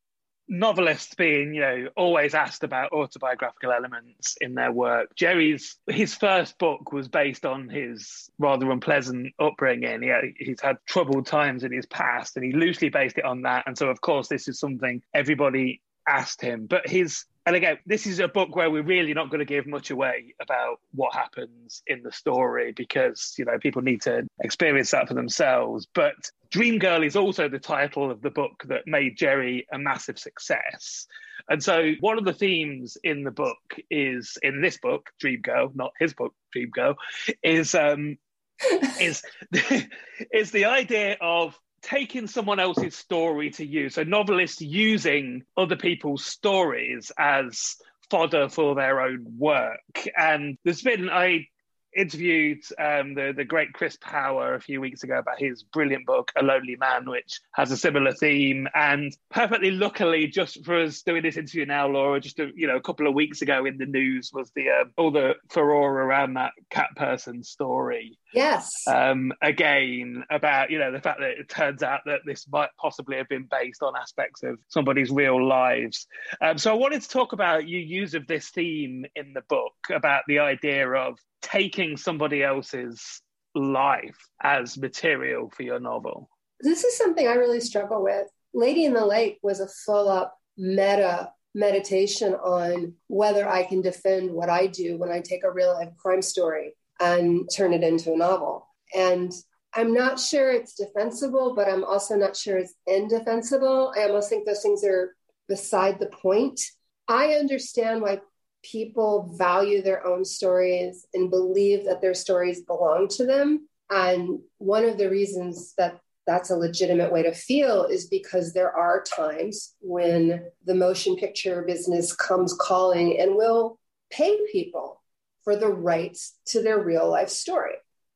novelists 0.50 1.14
being, 1.14 1.54
you 1.54 1.62
know, 1.62 1.88
always 1.96 2.34
asked 2.34 2.64
about 2.64 2.92
autobiographical 2.92 3.72
elements 3.72 4.36
in 4.42 4.56
their 4.56 4.72
work. 4.72 5.16
Jerry's 5.16 5.78
his 5.88 6.16
first 6.16 6.58
book 6.58 6.92
was 6.92 7.08
based 7.08 7.46
on 7.46 7.70
his 7.70 8.30
rather 8.40 8.70
unpleasant 8.72 9.34
upbringing. 9.40 10.02
He 10.02 10.44
he's 10.44 10.60
had 10.62 10.78
troubled 10.88 11.28
times 11.28 11.64
in 11.64 11.72
his 11.72 11.86
past, 11.86 12.36
and 12.36 12.44
he 12.44 12.52
loosely 12.52 12.90
based 12.90 13.18
it 13.18 13.26
on 13.26 13.44
that. 13.44 13.66
And 13.68 13.78
so, 13.78 13.90
of 13.90 14.02
course, 14.02 14.28
this 14.28 14.48
is 14.48 14.60
something 14.60 15.02
everybody 15.14 15.82
asked 16.08 16.42
him. 16.42 16.66
But 16.66 16.90
his 16.90 17.26
and 17.50 17.56
again, 17.56 17.80
this 17.84 18.06
is 18.06 18.20
a 18.20 18.28
book 18.28 18.56
where 18.56 18.70
we're 18.70 18.84
really 18.84 19.16
not 19.16 19.32
going 19.32 19.40
to 19.40 19.46
give 19.46 19.66
much 19.66 19.90
away 19.90 20.36
about 20.40 20.82
what 20.92 21.16
happens 21.16 21.82
in 21.88 22.04
the 22.04 22.12
story 22.12 22.74
because 22.74 23.34
you 23.40 23.46
know 23.46 23.58
people 23.58 23.82
need 23.82 24.04
to 24.04 24.28
experience 24.44 24.92
that 24.92 25.08
for 25.08 25.16
themselves. 25.16 25.88
But 25.96 26.14
Dream 26.52 26.78
Girl 26.78 27.02
is 27.02 27.16
also 27.16 27.50
the 27.50 27.58
title 27.58 28.12
of 28.12 28.22
the 28.22 28.30
book 28.30 28.66
that 28.68 28.86
made 28.86 29.18
Jerry 29.18 29.66
a 29.74 29.80
massive 29.80 30.20
success. 30.20 31.08
And 31.50 31.64
so 31.64 31.94
one 32.02 32.20
of 32.20 32.24
the 32.24 32.34
themes 32.34 33.00
in 33.04 33.24
the 33.24 33.32
book 33.32 33.58
is 33.90 34.38
in 34.44 34.62
this 34.62 34.78
book, 34.78 35.10
Dream 35.20 35.42
Girl, 35.42 35.72
not 35.74 35.94
his 35.98 36.14
book, 36.14 36.36
Dream 36.54 36.70
Girl, 36.70 36.98
is 37.42 37.74
um 37.74 38.20
is 39.02 39.24
is 40.32 40.52
the 40.52 40.66
idea 40.66 41.18
of 41.20 41.58
taking 41.82 42.28
someone 42.28 42.60
else's 42.60 42.96
story 42.96 43.50
to 43.52 43.66
use. 43.66 43.96
So 43.96 44.04
novelists 44.04 44.62
using 44.62 45.44
other 45.58 45.76
people's 45.76 46.26
stories 46.26 47.12
as 47.18 47.76
fodder 48.10 48.50
for 48.50 48.76
their 48.76 49.02
own 49.02 49.26
work. 49.38 50.08
And 50.18 50.58
there's 50.64 50.82
been 50.82 51.10
I 51.10 51.48
interviewed 51.96 52.60
um, 52.80 53.14
the 53.16 53.34
the 53.36 53.46
great 53.46 53.74
Chris 53.74 53.98
Power 54.00 54.54
a 54.54 54.62
few 54.62 54.82
weeks 54.82 55.04
ago 55.04 55.20
about 55.20 55.40
his 55.40 55.64
brilliant 55.64 56.06
book 56.06 56.32
A 56.38 56.44
Lonely 56.44 56.76
Man, 56.76 57.10
which 57.10 57.42
has 57.54 57.72
a 57.72 57.78
similar 57.78 58.14
theme. 58.14 58.68
And 58.74 59.16
perfectly 59.30 59.72
luckily, 59.72 60.28
just 60.28 60.64
for 60.66 60.82
us 60.82 61.02
doing 61.02 61.24
this 61.24 61.38
interview 61.38 61.66
now, 61.66 61.88
Laura, 61.88 62.20
just 62.20 62.40
a, 62.40 62.50
you 62.56 62.68
know 62.68 62.76
a 62.76 62.82
couple 62.82 63.08
of 63.08 63.14
weeks 63.14 63.42
ago 63.42 63.66
in 63.66 63.78
the 63.78 63.86
news 63.86 64.32
was 64.34 64.52
the 64.56 64.70
uh, 64.70 64.86
all 64.98 65.12
the 65.12 65.36
furore 65.50 66.02
around 66.02 66.36
that 66.36 66.52
cat 66.70 66.90
person 66.96 67.44
story. 67.44 68.18
Yes. 68.34 68.70
Um, 68.88 69.34
again, 69.42 70.24
about 70.30 70.70
you 70.70 70.80
know 70.80 70.92
the 70.92 71.02
fact 71.02 71.20
that 71.20 71.32
it 71.32 71.50
turns 71.50 71.84
out 71.84 72.02
that 72.06 72.22
this 72.26 72.48
might 72.48 72.70
possibly 72.80 73.18
have 73.18 73.30
been 73.30 73.48
based 73.50 73.82
on 73.82 73.94
aspects 73.96 74.44
of 74.44 74.60
somebody's 74.68 75.10
real 75.10 75.46
lives. 75.46 76.08
Um, 76.42 76.58
so 76.58 76.72
I 76.72 76.76
wanted 76.76 77.02
to 77.02 77.10
talk 77.10 77.34
about 77.34 77.68
your 77.68 77.82
use 77.82 78.14
of 78.14 78.28
this 78.28 78.50
theme 78.50 79.06
in 79.16 79.34
the 79.34 79.42
book 79.42 79.74
about 79.90 80.24
the 80.28 80.40
idea 80.40 80.88
of 80.90 81.18
taking 81.42 81.98
somebody 81.98 82.44
else's 82.44 83.22
life 83.56 84.18
as 84.42 84.78
material 84.78 85.50
for 85.50 85.64
your 85.64 85.80
novel? 85.80 86.30
This 86.62 86.84
is 86.84 86.98
something 86.98 87.28
I 87.28 87.34
really 87.34 87.62
struggle 87.62 88.04
with. 88.04 88.28
Lady 88.54 88.86
in 88.86 88.94
the 88.94 89.06
Lake 89.06 89.40
was 89.42 89.60
a 89.60 89.68
full 89.68 90.10
up 90.10 90.38
meta 90.58 91.32
meditation 91.56 92.34
on 92.34 92.94
whether 93.08 93.48
I 93.48 93.64
can 93.64 93.82
defend 93.82 94.32
what 94.32 94.50
I 94.50 94.68
do 94.68 94.98
when 94.98 95.12
I 95.12 95.22
take 95.22 95.44
a 95.44 95.52
real 95.52 95.74
life 95.74 95.90
crime 95.98 96.22
story 96.22 96.76
and 97.00 97.50
turn 97.56 97.74
it 97.74 97.84
into 97.84 98.14
a 98.14 98.18
novel. 98.18 98.68
And 98.96 99.32
I'm 99.74 99.94
not 99.94 100.20
sure 100.20 100.52
it's 100.52 100.76
defensible, 100.76 101.54
but 101.56 101.68
I'm 101.68 101.84
also 101.84 102.16
not 102.16 102.36
sure 102.36 102.58
it's 102.58 102.74
indefensible. 102.88 103.94
I 103.98 104.04
almost 104.04 104.30
think 104.30 104.46
those 104.46 104.62
things 104.62 104.84
are 104.84 105.16
beside 105.48 106.00
the 106.00 106.08
point. 106.08 106.60
I 107.08 107.34
understand 107.34 108.02
why 108.02 108.22
people 108.64 109.34
value 109.38 109.82
their 109.82 110.06
own 110.06 110.26
stories 110.26 111.06
and 111.14 111.30
believe 111.30 111.86
that 111.86 112.02
their 112.02 112.14
stories 112.14 112.62
belong 112.62 113.08
to 113.10 113.26
them. 113.26 113.68
And 113.90 114.40
one 114.58 114.86
of 114.86 114.98
the 114.98 115.10
reasons 115.10 115.74
that 115.78 116.00
that's 116.28 116.52
a 116.52 116.56
legitimate 116.56 117.12
way 117.12 117.24
to 117.24 117.34
feel 117.34 117.86
is 117.86 118.08
because 118.08 118.54
there 118.54 118.72
are 118.72 119.02
times 119.02 119.74
when 119.80 120.44
the 120.66 120.76
motion 120.76 121.16
picture 121.16 121.64
business 121.64 122.14
comes 122.14 122.54
calling 122.54 123.20
and 123.20 123.36
will 123.36 123.80
pay 124.12 124.38
people 124.52 125.02
for 125.44 125.56
the 125.56 125.68
rights 125.68 126.36
to 126.46 126.62
their 126.62 126.78
real 126.78 127.10
life 127.10 127.30
story. 127.30 127.74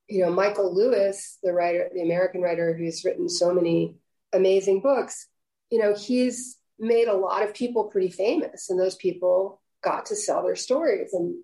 You 0.07 0.25
know, 0.25 0.31
Michael 0.31 0.75
Lewis, 0.75 1.39
the 1.41 1.53
writer, 1.53 1.89
the 1.91 2.03
American 2.03 2.41
writer 2.41 2.75
who's 2.75 3.03
written 3.03 3.27
so 3.27 3.51
many 3.51 3.95
amazing 4.31 4.81
books, 4.81 5.27
you 5.71 5.79
know, 5.79 5.95
he's 5.95 6.57
made 6.77 7.07
a 7.07 7.17
lot 7.17 7.41
of 7.41 7.55
people 7.55 7.85
pretty 7.85 8.11
famous, 8.11 8.69
and 8.69 8.79
those 8.79 8.95
people 8.95 9.59
got 9.83 10.07
to 10.07 10.15
sell 10.15 10.43
their 10.43 10.55
stories 10.55 11.13
and 11.13 11.35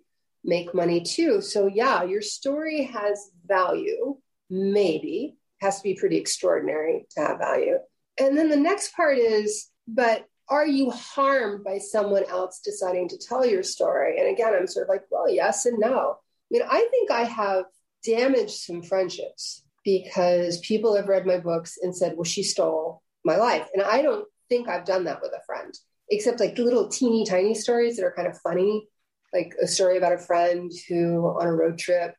make 0.43 0.73
money 0.73 1.01
too. 1.01 1.41
So, 1.41 1.67
yeah, 1.67 2.03
your 2.03 2.21
story 2.21 2.83
has 2.85 3.31
value, 3.45 4.17
maybe, 4.49 5.37
has 5.61 5.77
to 5.77 5.83
be 5.83 5.95
pretty 5.95 6.17
extraordinary 6.17 7.05
to 7.11 7.21
have 7.21 7.39
value. 7.39 7.77
And 8.19 8.37
then 8.37 8.49
the 8.49 8.57
next 8.57 8.95
part 8.95 9.17
is, 9.17 9.67
but 9.87 10.25
are 10.49 10.65
you 10.65 10.89
harmed 10.91 11.63
by 11.63 11.77
someone 11.77 12.23
else 12.25 12.61
deciding 12.63 13.09
to 13.09 13.17
tell 13.17 13.45
your 13.45 13.63
story? 13.63 14.19
And 14.19 14.27
again, 14.29 14.53
I'm 14.53 14.67
sort 14.67 14.85
of 14.85 14.89
like, 14.89 15.03
well, 15.11 15.29
yes 15.29 15.65
and 15.65 15.79
no. 15.79 16.17
I 16.17 16.47
mean, 16.49 16.63
I 16.67 16.87
think 16.89 17.11
I 17.11 17.23
have 17.23 17.65
damaged 18.03 18.51
some 18.61 18.81
friendships 18.81 19.63
because 19.83 20.59
people 20.59 20.95
have 20.95 21.07
read 21.07 21.25
my 21.25 21.37
books 21.37 21.77
and 21.81 21.95
said, 21.95 22.13
well, 22.15 22.23
she 22.23 22.43
stole 22.43 23.03
my 23.23 23.35
life. 23.37 23.67
And 23.73 23.83
I 23.83 24.01
don't 24.01 24.25
think 24.49 24.67
I've 24.67 24.85
done 24.85 25.03
that 25.05 25.21
with 25.21 25.31
a 25.31 25.45
friend 25.45 25.73
except 26.09 26.39
like 26.39 26.57
little 26.57 26.87
teeny 26.87 27.25
tiny 27.25 27.53
stories 27.53 27.97
that 27.97 28.05
are 28.05 28.13
kind 28.13 28.27
of 28.27 28.39
funny. 28.39 28.87
Like 29.33 29.53
a 29.61 29.67
story 29.67 29.97
about 29.97 30.13
a 30.13 30.17
friend 30.17 30.71
who 30.87 31.27
on 31.39 31.45
a 31.45 31.53
road 31.53 31.77
trip 31.77 32.15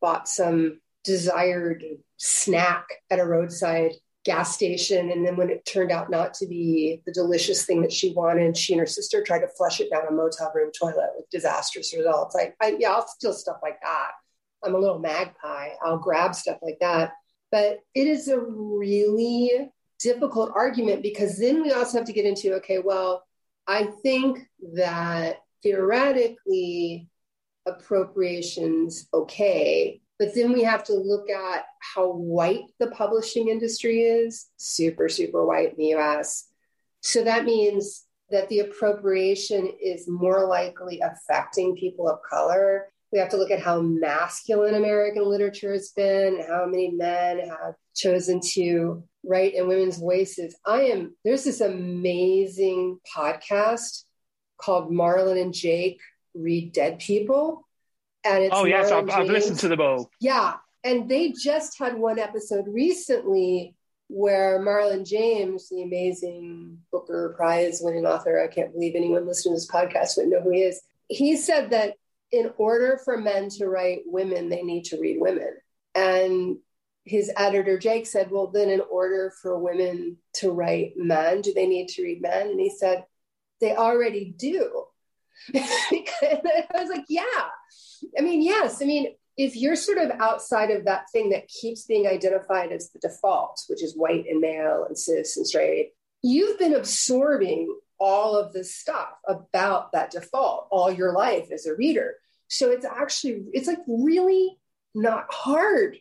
bought 0.00 0.28
some 0.28 0.80
desired 1.04 1.84
snack 2.16 2.86
at 3.10 3.18
a 3.18 3.24
roadside 3.24 3.92
gas 4.24 4.54
station. 4.54 5.10
And 5.10 5.24
then 5.24 5.36
when 5.36 5.50
it 5.50 5.66
turned 5.66 5.92
out 5.92 6.10
not 6.10 6.32
to 6.34 6.46
be 6.46 7.02
the 7.04 7.12
delicious 7.12 7.66
thing 7.66 7.82
that 7.82 7.92
she 7.92 8.12
wanted, 8.14 8.56
she 8.56 8.72
and 8.72 8.80
her 8.80 8.86
sister 8.86 9.22
tried 9.22 9.40
to 9.40 9.48
flush 9.48 9.80
it 9.80 9.90
down 9.90 10.08
a 10.08 10.10
motel 10.10 10.50
room 10.54 10.70
toilet 10.78 11.10
with 11.16 11.28
disastrous 11.30 11.94
results. 11.94 12.34
Like, 12.34 12.56
I, 12.60 12.76
yeah, 12.78 12.92
I'll 12.92 13.06
steal 13.06 13.34
stuff 13.34 13.58
like 13.62 13.80
that. 13.82 14.10
I'm 14.64 14.74
a 14.74 14.78
little 14.78 14.98
magpie. 14.98 15.70
I'll 15.84 15.98
grab 15.98 16.34
stuff 16.34 16.58
like 16.62 16.78
that. 16.80 17.12
But 17.52 17.80
it 17.94 18.06
is 18.06 18.28
a 18.28 18.40
really 18.40 19.70
difficult 20.00 20.52
argument 20.54 21.02
because 21.02 21.38
then 21.38 21.62
we 21.62 21.72
also 21.72 21.98
have 21.98 22.06
to 22.06 22.12
get 22.12 22.24
into 22.24 22.54
okay, 22.54 22.78
well, 22.78 23.22
I 23.66 23.84
think 24.02 24.46
that 24.74 25.38
theoretically 25.62 27.08
appropriations 27.66 29.08
okay, 29.12 30.00
but 30.18 30.34
then 30.34 30.52
we 30.52 30.62
have 30.62 30.84
to 30.84 30.94
look 30.94 31.30
at 31.30 31.64
how 31.80 32.12
white 32.12 32.64
the 32.78 32.88
publishing 32.88 33.48
industry 33.48 34.02
is, 34.02 34.46
super, 34.56 35.08
super 35.08 35.44
white 35.44 35.70
in 35.70 35.76
the 35.78 35.94
US. 35.94 36.46
So 37.02 37.24
that 37.24 37.44
means 37.44 38.04
that 38.30 38.48
the 38.48 38.60
appropriation 38.60 39.70
is 39.82 40.08
more 40.08 40.46
likely 40.46 41.00
affecting 41.00 41.76
people 41.76 42.08
of 42.08 42.18
color. 42.28 42.88
We 43.12 43.18
have 43.18 43.28
to 43.30 43.36
look 43.36 43.50
at 43.50 43.60
how 43.60 43.80
masculine 43.80 44.74
American 44.74 45.24
literature 45.24 45.72
has 45.72 45.90
been, 45.90 46.42
how 46.48 46.66
many 46.66 46.90
men 46.90 47.48
have 47.48 47.74
chosen 47.94 48.40
to 48.54 49.04
write 49.26 49.54
in 49.54 49.68
women's 49.68 49.98
voices. 49.98 50.56
I 50.64 50.82
am, 50.82 51.16
there's 51.24 51.44
this 51.44 51.60
amazing 51.60 52.98
podcast 53.14 54.04
called 54.58 54.90
Marlon 54.90 55.40
and 55.40 55.54
Jake 55.54 56.00
Read 56.34 56.72
Dead 56.72 56.98
People. 56.98 57.66
And 58.24 58.44
it's 58.44 58.54
oh, 58.54 58.64
yes, 58.64 58.90
I've, 58.90 59.08
I've, 59.10 59.28
listened 59.28 59.58
to 59.60 59.68
them 59.68 59.80
all. 59.80 60.10
Yeah. 60.20 60.54
And 60.82 61.08
they 61.08 61.32
just 61.32 61.78
had 61.78 61.96
one 61.96 62.18
episode 62.18 62.66
recently 62.68 63.74
where 64.08 64.60
Marlon 64.60 65.06
James, 65.06 65.68
the 65.68 65.82
amazing 65.82 66.78
Booker 66.92 67.34
Prize 67.36 67.80
winning 67.82 68.06
author, 68.06 68.42
I 68.42 68.52
can't 68.52 68.72
believe 68.72 68.94
anyone 68.94 69.26
listening 69.26 69.54
to 69.54 69.56
this 69.56 69.70
podcast 69.70 70.16
would 70.16 70.28
know 70.28 70.40
who 70.40 70.50
he 70.50 70.62
is. 70.62 70.80
He 71.08 71.36
said 71.36 71.70
that 71.70 71.94
in 72.30 72.52
order 72.56 73.00
for 73.04 73.16
men 73.16 73.48
to 73.48 73.68
write 73.68 74.02
women, 74.06 74.48
they 74.48 74.62
need 74.62 74.84
to 74.86 74.98
read 74.98 75.20
women. 75.20 75.56
And 75.94 76.58
his 77.04 77.30
editor 77.36 77.78
Jake 77.78 78.06
said, 78.06 78.30
Well, 78.30 78.48
then 78.48 78.70
in 78.70 78.80
order 78.90 79.32
for 79.42 79.58
women 79.58 80.16
to 80.34 80.50
write 80.50 80.94
men, 80.96 81.42
do 81.42 81.52
they 81.52 81.66
need 81.66 81.88
to 81.90 82.02
read 82.02 82.22
men? 82.22 82.48
And 82.48 82.60
he 82.60 82.70
said, 82.70 83.04
They 83.60 83.76
already 83.76 84.34
do. 84.36 84.84
I 85.54 86.66
was 86.74 86.90
like, 86.90 87.04
Yeah. 87.08 87.22
I 88.18 88.22
mean, 88.22 88.42
yes. 88.42 88.82
I 88.82 88.86
mean, 88.86 89.14
if 89.36 89.56
you're 89.56 89.76
sort 89.76 89.98
of 89.98 90.12
outside 90.20 90.70
of 90.70 90.84
that 90.84 91.10
thing 91.10 91.30
that 91.30 91.48
keeps 91.48 91.84
being 91.84 92.06
identified 92.06 92.72
as 92.72 92.90
the 92.90 93.00
default, 93.00 93.60
which 93.68 93.82
is 93.82 93.96
white 93.96 94.26
and 94.28 94.40
male 94.40 94.84
and 94.86 94.96
cis 94.96 95.36
and 95.36 95.46
straight, 95.46 95.92
you've 96.22 96.58
been 96.58 96.74
absorbing 96.74 97.74
all 97.98 98.36
of 98.36 98.52
this 98.52 98.74
stuff 98.74 99.10
about 99.26 99.92
that 99.92 100.10
default 100.10 100.68
all 100.70 100.90
your 100.90 101.12
life 101.12 101.50
as 101.52 101.66
a 101.66 101.74
reader. 101.74 102.14
So 102.48 102.70
it's 102.70 102.84
actually, 102.84 103.44
it's 103.52 103.66
like 103.66 103.78
really 103.86 104.58
not 104.94 105.26
hard 105.30 105.98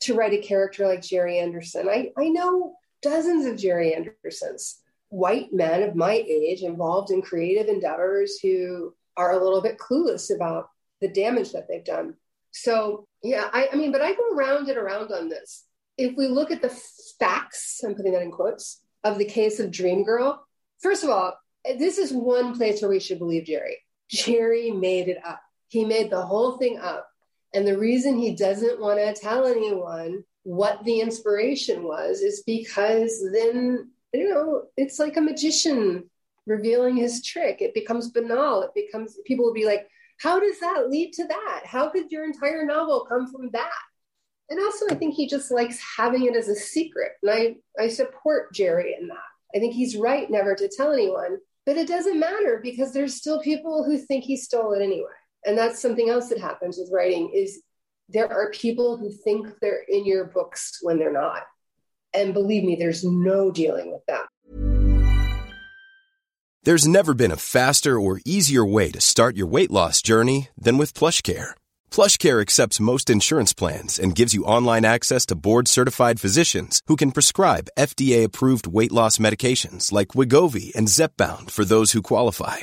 to 0.00 0.14
write 0.14 0.32
a 0.32 0.38
character 0.38 0.86
like 0.86 1.02
Jerry 1.02 1.38
Anderson. 1.38 1.88
I, 1.88 2.12
I 2.16 2.28
know 2.28 2.74
dozens 3.02 3.46
of 3.46 3.56
Jerry 3.56 3.94
Andersons, 3.94 4.78
white 5.08 5.52
men 5.52 5.82
of 5.82 5.94
my 5.94 6.12
age 6.12 6.62
involved 6.62 7.10
in 7.10 7.22
creative 7.22 7.68
endeavors 7.68 8.38
who 8.40 8.94
are 9.16 9.32
a 9.32 9.42
little 9.42 9.62
bit 9.62 9.78
clueless 9.78 10.34
about 10.34 10.68
the 11.00 11.08
damage 11.08 11.52
that 11.52 11.68
they've 11.68 11.84
done. 11.84 12.14
So, 12.52 13.06
yeah, 13.22 13.48
I, 13.52 13.68
I 13.72 13.76
mean, 13.76 13.92
but 13.92 14.02
I 14.02 14.14
go 14.14 14.34
around 14.34 14.68
and 14.68 14.78
around 14.78 15.12
on 15.12 15.28
this. 15.28 15.64
If 15.98 16.16
we 16.16 16.28
look 16.28 16.50
at 16.50 16.62
the 16.62 16.74
facts, 17.18 17.80
I'm 17.84 17.94
putting 17.94 18.12
that 18.12 18.22
in 18.22 18.30
quotes, 18.30 18.80
of 19.04 19.18
the 19.18 19.24
case 19.24 19.60
of 19.60 19.70
Dream 19.70 20.04
Girl, 20.04 20.46
first 20.80 21.04
of 21.04 21.10
all, 21.10 21.34
this 21.78 21.98
is 21.98 22.12
one 22.12 22.56
place 22.56 22.80
where 22.80 22.90
we 22.90 23.00
should 23.00 23.18
believe 23.18 23.44
Jerry. 23.44 23.78
Jerry 24.08 24.70
made 24.70 25.08
it 25.08 25.18
up. 25.24 25.40
He 25.68 25.84
made 25.84 26.10
the 26.10 26.22
whole 26.22 26.58
thing 26.58 26.78
up. 26.78 27.08
And 27.56 27.66
the 27.66 27.78
reason 27.78 28.18
he 28.18 28.36
doesn't 28.36 28.82
want 28.82 28.98
to 28.98 29.18
tell 29.18 29.46
anyone 29.46 30.22
what 30.42 30.84
the 30.84 31.00
inspiration 31.00 31.84
was 31.84 32.20
is 32.20 32.42
because 32.46 33.26
then, 33.32 33.88
you 34.12 34.28
know, 34.28 34.64
it's 34.76 34.98
like 34.98 35.16
a 35.16 35.22
magician 35.22 36.10
revealing 36.44 36.96
his 36.96 37.24
trick. 37.24 37.62
It 37.62 37.72
becomes 37.72 38.10
banal. 38.10 38.60
It 38.60 38.74
becomes, 38.74 39.16
people 39.24 39.46
will 39.46 39.54
be 39.54 39.64
like, 39.64 39.88
how 40.20 40.38
does 40.38 40.60
that 40.60 40.90
lead 40.90 41.14
to 41.14 41.26
that? 41.28 41.62
How 41.64 41.88
could 41.88 42.12
your 42.12 42.26
entire 42.26 42.66
novel 42.66 43.06
come 43.08 43.26
from 43.26 43.48
that? 43.52 43.82
And 44.50 44.60
also, 44.60 44.84
I 44.90 44.94
think 44.94 45.14
he 45.14 45.26
just 45.26 45.50
likes 45.50 45.80
having 45.96 46.26
it 46.26 46.36
as 46.36 46.48
a 46.48 46.54
secret. 46.54 47.12
And 47.22 47.32
I, 47.32 47.82
I 47.82 47.88
support 47.88 48.52
Jerry 48.52 48.94
in 49.00 49.08
that. 49.08 49.16
I 49.54 49.60
think 49.60 49.72
he's 49.72 49.96
right 49.96 50.30
never 50.30 50.54
to 50.54 50.68
tell 50.68 50.92
anyone, 50.92 51.38
but 51.64 51.78
it 51.78 51.88
doesn't 51.88 52.20
matter 52.20 52.60
because 52.62 52.92
there's 52.92 53.14
still 53.14 53.40
people 53.40 53.82
who 53.82 53.96
think 53.96 54.24
he 54.24 54.36
stole 54.36 54.74
it 54.74 54.82
anyway. 54.82 55.08
And 55.46 55.56
that's 55.56 55.80
something 55.80 56.10
else 56.10 56.28
that 56.30 56.40
happens 56.40 56.76
with 56.76 56.90
writing 56.92 57.30
is 57.32 57.62
there 58.08 58.30
are 58.30 58.50
people 58.50 58.96
who 58.96 59.10
think 59.10 59.46
they're 59.60 59.84
in 59.88 60.04
your 60.04 60.24
books 60.24 60.78
when 60.82 60.98
they're 60.98 61.12
not. 61.12 61.42
And 62.12 62.34
believe 62.34 62.64
me, 62.64 62.74
there's 62.76 63.04
no 63.04 63.52
dealing 63.52 63.92
with 63.92 64.02
that. 64.08 64.26
There's 66.64 66.88
never 66.88 67.14
been 67.14 67.30
a 67.30 67.36
faster 67.36 68.00
or 68.00 68.20
easier 68.24 68.64
way 68.64 68.90
to 68.90 69.00
start 69.00 69.36
your 69.36 69.46
weight 69.46 69.70
loss 69.70 70.02
journey 70.02 70.48
than 70.58 70.78
with 70.78 70.94
PlushCare. 70.94 71.50
PlushCare 71.92 72.40
accepts 72.40 72.80
most 72.80 73.08
insurance 73.08 73.54
plans 73.54 74.00
and 74.00 74.16
gives 74.16 74.34
you 74.34 74.44
online 74.44 74.84
access 74.84 75.24
to 75.26 75.36
board-certified 75.36 76.18
physicians 76.18 76.82
who 76.88 76.96
can 76.96 77.12
prescribe 77.12 77.68
FDA-approved 77.78 78.66
weight 78.66 78.90
loss 78.90 79.18
medications 79.18 79.92
like 79.92 80.08
Wegovy 80.08 80.74
and 80.74 80.88
Zepbound 80.88 81.52
for 81.52 81.64
those 81.64 81.92
who 81.92 82.02
qualify. 82.02 82.62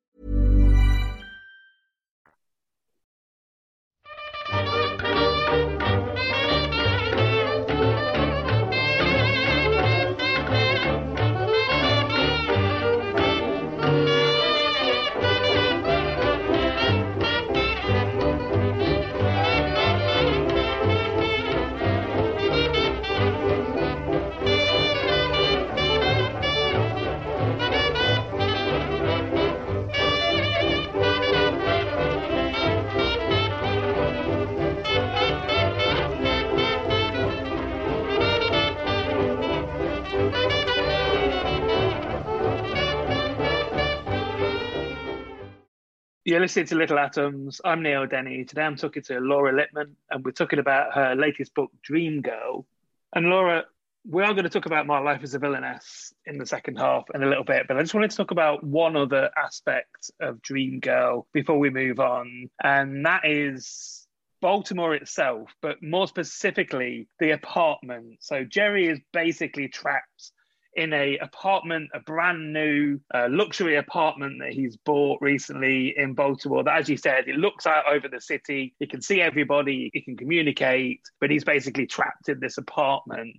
You're 46.31 46.39
listening 46.39 46.67
to 46.67 46.75
Little 46.75 46.97
Atoms. 46.97 47.59
I'm 47.65 47.83
Neil 47.83 48.07
Denny. 48.07 48.45
Today 48.45 48.61
I'm 48.61 48.77
talking 48.77 49.03
to 49.03 49.19
Laura 49.19 49.51
Lippman, 49.51 49.97
and 50.09 50.23
we're 50.23 50.31
talking 50.31 50.59
about 50.59 50.93
her 50.93 51.13
latest 51.13 51.53
book, 51.53 51.71
Dream 51.83 52.21
Girl. 52.21 52.65
And 53.13 53.25
Laura, 53.25 53.65
we 54.09 54.23
are 54.23 54.31
going 54.31 54.45
to 54.45 54.49
talk 54.49 54.65
about 54.65 54.87
My 54.87 54.99
Life 54.99 55.23
as 55.23 55.33
a 55.33 55.39
Villainess 55.39 56.13
in 56.25 56.37
the 56.37 56.45
second 56.45 56.77
half 56.77 57.03
in 57.13 57.21
a 57.21 57.25
little 57.27 57.43
bit, 57.43 57.67
but 57.67 57.75
I 57.75 57.81
just 57.81 57.93
wanted 57.93 58.11
to 58.11 58.15
talk 58.15 58.31
about 58.31 58.63
one 58.63 58.95
other 58.95 59.29
aspect 59.35 60.09
of 60.21 60.41
Dream 60.41 60.79
Girl 60.79 61.27
before 61.33 61.59
we 61.59 61.69
move 61.69 61.99
on, 61.99 62.49
and 62.63 63.05
that 63.05 63.25
is 63.25 64.07
Baltimore 64.39 64.95
itself, 64.95 65.53
but 65.61 65.83
more 65.83 66.07
specifically, 66.07 67.09
the 67.19 67.31
apartment. 67.31 68.19
So 68.21 68.45
Jerry 68.45 68.87
is 68.87 69.01
basically 69.11 69.67
trapped 69.67 70.31
in 70.73 70.93
a 70.93 71.17
apartment, 71.17 71.89
a 71.93 71.99
brand 71.99 72.53
new 72.53 72.99
uh, 73.13 73.27
luxury 73.29 73.75
apartment 73.75 74.39
that 74.39 74.53
he's 74.53 74.77
bought 74.77 75.21
recently 75.21 75.93
in 75.97 76.13
Baltimore. 76.13 76.63
That, 76.63 76.79
as 76.79 76.89
you 76.89 76.97
said, 76.97 77.27
it 77.27 77.35
looks 77.35 77.67
out 77.67 77.91
over 77.91 78.07
the 78.07 78.21
city. 78.21 78.73
He 78.79 78.87
can 78.87 79.01
see 79.01 79.21
everybody. 79.21 79.89
He 79.93 80.01
can 80.01 80.15
communicate, 80.15 81.01
but 81.19 81.29
he's 81.29 81.43
basically 81.43 81.87
trapped 81.87 82.29
in 82.29 82.39
this 82.39 82.57
apartment. 82.57 83.37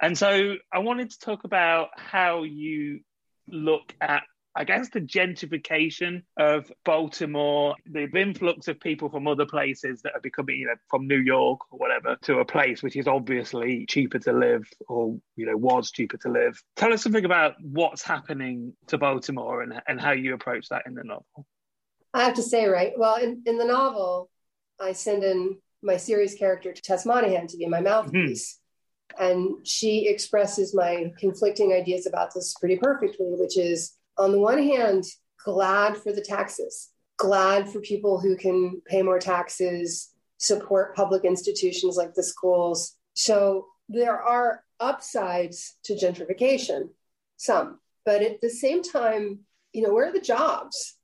And 0.00 0.18
so, 0.18 0.56
I 0.72 0.80
wanted 0.80 1.10
to 1.10 1.18
talk 1.18 1.44
about 1.44 1.90
how 1.96 2.42
you 2.42 3.00
look 3.46 3.94
at. 4.00 4.22
I 4.58 4.64
guess 4.64 4.88
the 4.88 5.00
gentrification 5.00 6.22
of 6.36 6.72
Baltimore, 6.84 7.76
the 7.86 8.08
influx 8.12 8.66
of 8.66 8.80
people 8.80 9.08
from 9.08 9.28
other 9.28 9.46
places 9.46 10.02
that 10.02 10.16
are 10.16 10.20
becoming, 10.20 10.56
you 10.56 10.66
know, 10.66 10.74
from 10.90 11.06
New 11.06 11.20
York 11.20 11.60
or 11.70 11.78
whatever 11.78 12.16
to 12.22 12.40
a 12.40 12.44
place 12.44 12.82
which 12.82 12.96
is 12.96 13.06
obviously 13.06 13.86
cheaper 13.86 14.18
to 14.18 14.32
live 14.32 14.68
or, 14.88 15.16
you 15.36 15.46
know, 15.46 15.56
was 15.56 15.92
cheaper 15.92 16.16
to 16.16 16.28
live. 16.28 16.60
Tell 16.74 16.92
us 16.92 17.04
something 17.04 17.24
about 17.24 17.54
what's 17.62 18.02
happening 18.02 18.72
to 18.88 18.98
Baltimore 18.98 19.62
and, 19.62 19.80
and 19.86 20.00
how 20.00 20.10
you 20.10 20.34
approach 20.34 20.68
that 20.70 20.82
in 20.86 20.94
the 20.94 21.04
novel. 21.04 21.46
I 22.12 22.24
have 22.24 22.34
to 22.34 22.42
say, 22.42 22.66
right? 22.66 22.94
Well, 22.96 23.14
in, 23.14 23.42
in 23.46 23.58
the 23.58 23.64
novel, 23.64 24.28
I 24.80 24.90
send 24.90 25.22
in 25.22 25.58
my 25.84 25.98
series 25.98 26.34
character 26.34 26.72
to 26.72 26.82
Tess 26.82 27.06
Monahan 27.06 27.46
to 27.46 27.56
be 27.56 27.66
my 27.66 27.80
mouthpiece. 27.80 28.58
Mm-hmm. 29.16 29.24
And 29.24 29.64
she 29.64 30.08
expresses 30.08 30.74
my 30.74 31.12
conflicting 31.16 31.72
ideas 31.72 32.08
about 32.08 32.34
this 32.34 32.54
pretty 32.58 32.76
perfectly, 32.76 33.28
which 33.38 33.56
is 33.56 33.94
on 34.18 34.32
the 34.32 34.40
one 34.40 34.58
hand, 34.58 35.04
glad 35.44 35.96
for 35.96 36.12
the 36.12 36.20
taxes, 36.20 36.90
glad 37.16 37.68
for 37.68 37.80
people 37.80 38.20
who 38.20 38.36
can 38.36 38.82
pay 38.86 39.02
more 39.02 39.18
taxes, 39.18 40.10
support 40.38 40.96
public 40.96 41.24
institutions 41.24 41.96
like 41.96 42.14
the 42.14 42.22
schools. 42.22 42.96
So 43.14 43.66
there 43.88 44.20
are 44.20 44.62
upsides 44.80 45.76
to 45.84 45.94
gentrification, 45.94 46.90
some. 47.36 47.78
But 48.04 48.22
at 48.22 48.40
the 48.40 48.50
same 48.50 48.82
time, 48.82 49.40
you 49.72 49.82
know, 49.82 49.92
where 49.92 50.08
are 50.08 50.12
the 50.12 50.20
jobs? 50.20 50.94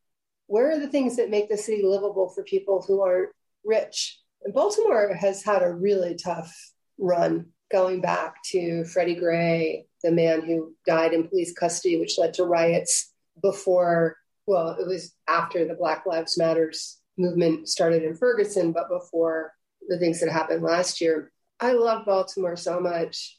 Where 0.46 0.70
are 0.70 0.78
the 0.78 0.88
things 0.88 1.16
that 1.16 1.30
make 1.30 1.48
the 1.48 1.56
city 1.56 1.82
livable 1.84 2.28
for 2.28 2.42
people 2.42 2.84
who 2.86 3.02
aren't 3.02 3.30
rich? 3.64 4.20
And 4.42 4.52
Baltimore 4.52 5.14
has 5.14 5.42
had 5.42 5.62
a 5.62 5.72
really 5.72 6.16
tough 6.16 6.54
run 6.98 7.46
going 7.70 8.00
back 8.00 8.42
to 8.44 8.84
Freddie 8.84 9.16
Gray, 9.16 9.86
the 10.04 10.12
man 10.12 10.42
who 10.42 10.74
died 10.86 11.14
in 11.14 11.26
police 11.26 11.52
custody, 11.54 11.98
which 11.98 12.18
led 12.18 12.34
to 12.34 12.44
riots 12.44 13.12
before, 13.42 14.18
well, 14.46 14.76
it 14.78 14.86
was 14.86 15.14
after 15.26 15.66
the 15.66 15.74
Black 15.74 16.04
Lives 16.06 16.38
Matters 16.38 17.00
movement 17.16 17.68
started 17.68 18.02
in 18.04 18.14
Ferguson, 18.14 18.70
but 18.70 18.88
before 18.90 19.54
the 19.88 19.98
things 19.98 20.20
that 20.20 20.30
happened 20.30 20.62
last 20.62 21.00
year. 21.00 21.32
I 21.58 21.72
love 21.72 22.04
Baltimore 22.04 22.56
so 22.56 22.80
much. 22.80 23.38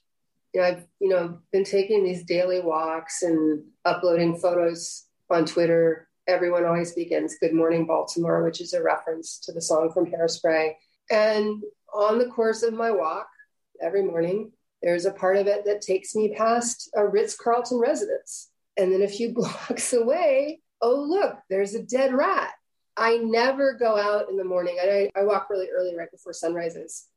You 0.54 0.62
know, 0.62 0.68
I've 0.68 0.88
you 1.00 1.10
know 1.10 1.40
been 1.52 1.64
taking 1.64 2.04
these 2.04 2.24
daily 2.24 2.62
walks 2.62 3.22
and 3.22 3.64
uploading 3.84 4.38
photos 4.38 5.06
on 5.30 5.46
Twitter. 5.46 6.08
Everyone 6.28 6.66
always 6.66 6.94
begins 6.94 7.38
"Good 7.40 7.54
morning, 7.54 7.86
Baltimore," 7.86 8.44
which 8.44 8.62
is 8.62 8.74
a 8.74 8.82
reference 8.82 9.38
to 9.40 9.52
the 9.52 9.62
song 9.62 9.92
from 9.92 10.06
Hairspray. 10.06 10.74
And 11.12 11.62
on 11.94 12.18
the 12.20 12.28
course 12.28 12.64
of 12.64 12.74
my 12.74 12.90
walk, 12.90 13.28
every 13.82 14.02
morning, 14.04 14.52
there's 14.82 15.06
a 15.06 15.12
part 15.12 15.38
of 15.38 15.48
it 15.48 15.66
that 15.66 15.82
takes 15.82 16.16
me 16.16 16.36
past 16.36 16.90
a 16.96 17.06
Ritz 17.06 17.36
Carlton 17.36 17.80
residence, 17.80 18.50
and 18.78 18.92
then 18.92 19.02
a 19.02 19.08
few 19.08 19.34
blocks 19.34 19.94
away, 19.94 20.62
oh 20.82 20.96
look, 20.96 21.38
there's 21.50 21.74
a 21.74 21.84
dead 21.84 22.14
rat. 22.14 22.52
I 22.98 23.18
never 23.18 23.74
go 23.74 23.98
out 23.98 24.30
in 24.30 24.38
the 24.38 24.44
morning. 24.44 24.78
I, 24.82 25.10
I 25.16 25.24
walk 25.24 25.50
really 25.50 25.68
early 25.70 25.96
right 25.96 26.12
before 26.12 26.34
sunrises. 26.34 27.08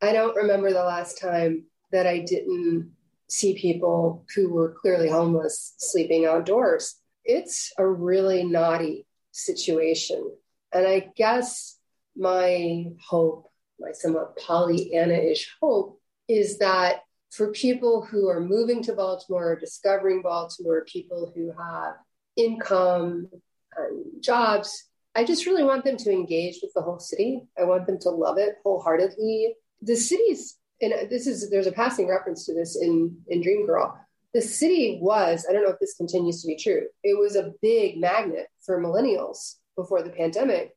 I 0.00 0.12
don't 0.12 0.36
remember 0.36 0.72
the 0.72 0.84
last 0.84 1.20
time 1.20 1.64
that 1.92 2.06
I 2.06 2.20
didn't 2.20 2.92
see 3.28 3.54
people 3.54 4.24
who 4.34 4.50
were 4.52 4.74
clearly 4.80 5.10
homeless 5.10 5.74
sleeping 5.78 6.24
outdoors. 6.24 6.96
It's 7.24 7.72
a 7.76 7.86
really 7.86 8.44
naughty 8.44 9.06
situation. 9.30 10.32
And 10.72 10.86
I 10.86 11.10
guess 11.16 11.78
my 12.16 12.86
hope, 13.00 13.50
my 13.78 13.92
somewhat 13.92 14.36
Pollyanna 14.36 15.14
ish 15.14 15.54
hope, 15.60 15.99
is 16.30 16.58
that 16.58 17.00
for 17.30 17.50
people 17.52 18.02
who 18.04 18.28
are 18.28 18.40
moving 18.40 18.82
to 18.84 18.92
Baltimore, 18.92 19.58
discovering 19.58 20.22
Baltimore, 20.22 20.84
people 20.84 21.32
who 21.34 21.52
have 21.52 21.94
income 22.36 23.28
and 23.76 24.22
jobs, 24.22 24.84
I 25.14 25.24
just 25.24 25.46
really 25.46 25.64
want 25.64 25.84
them 25.84 25.96
to 25.96 26.12
engage 26.12 26.58
with 26.62 26.72
the 26.74 26.82
whole 26.82 27.00
city. 27.00 27.42
I 27.58 27.64
want 27.64 27.86
them 27.86 27.98
to 28.00 28.10
love 28.10 28.38
it 28.38 28.56
wholeheartedly. 28.62 29.54
The 29.82 29.96
city's, 29.96 30.56
and 30.80 30.92
this 31.10 31.26
is, 31.26 31.50
there's 31.50 31.66
a 31.66 31.72
passing 31.72 32.08
reference 32.08 32.46
to 32.46 32.54
this 32.54 32.76
in, 32.80 33.16
in 33.28 33.42
Dream 33.42 33.66
Girl. 33.66 33.98
The 34.32 34.40
city 34.40 35.00
was, 35.02 35.46
I 35.48 35.52
don't 35.52 35.64
know 35.64 35.70
if 35.70 35.80
this 35.80 35.96
continues 35.96 36.40
to 36.42 36.46
be 36.46 36.56
true, 36.56 36.86
it 37.02 37.18
was 37.18 37.34
a 37.34 37.52
big 37.60 37.98
magnet 37.98 38.46
for 38.64 38.80
millennials 38.80 39.56
before 39.74 40.02
the 40.02 40.10
pandemic 40.10 40.76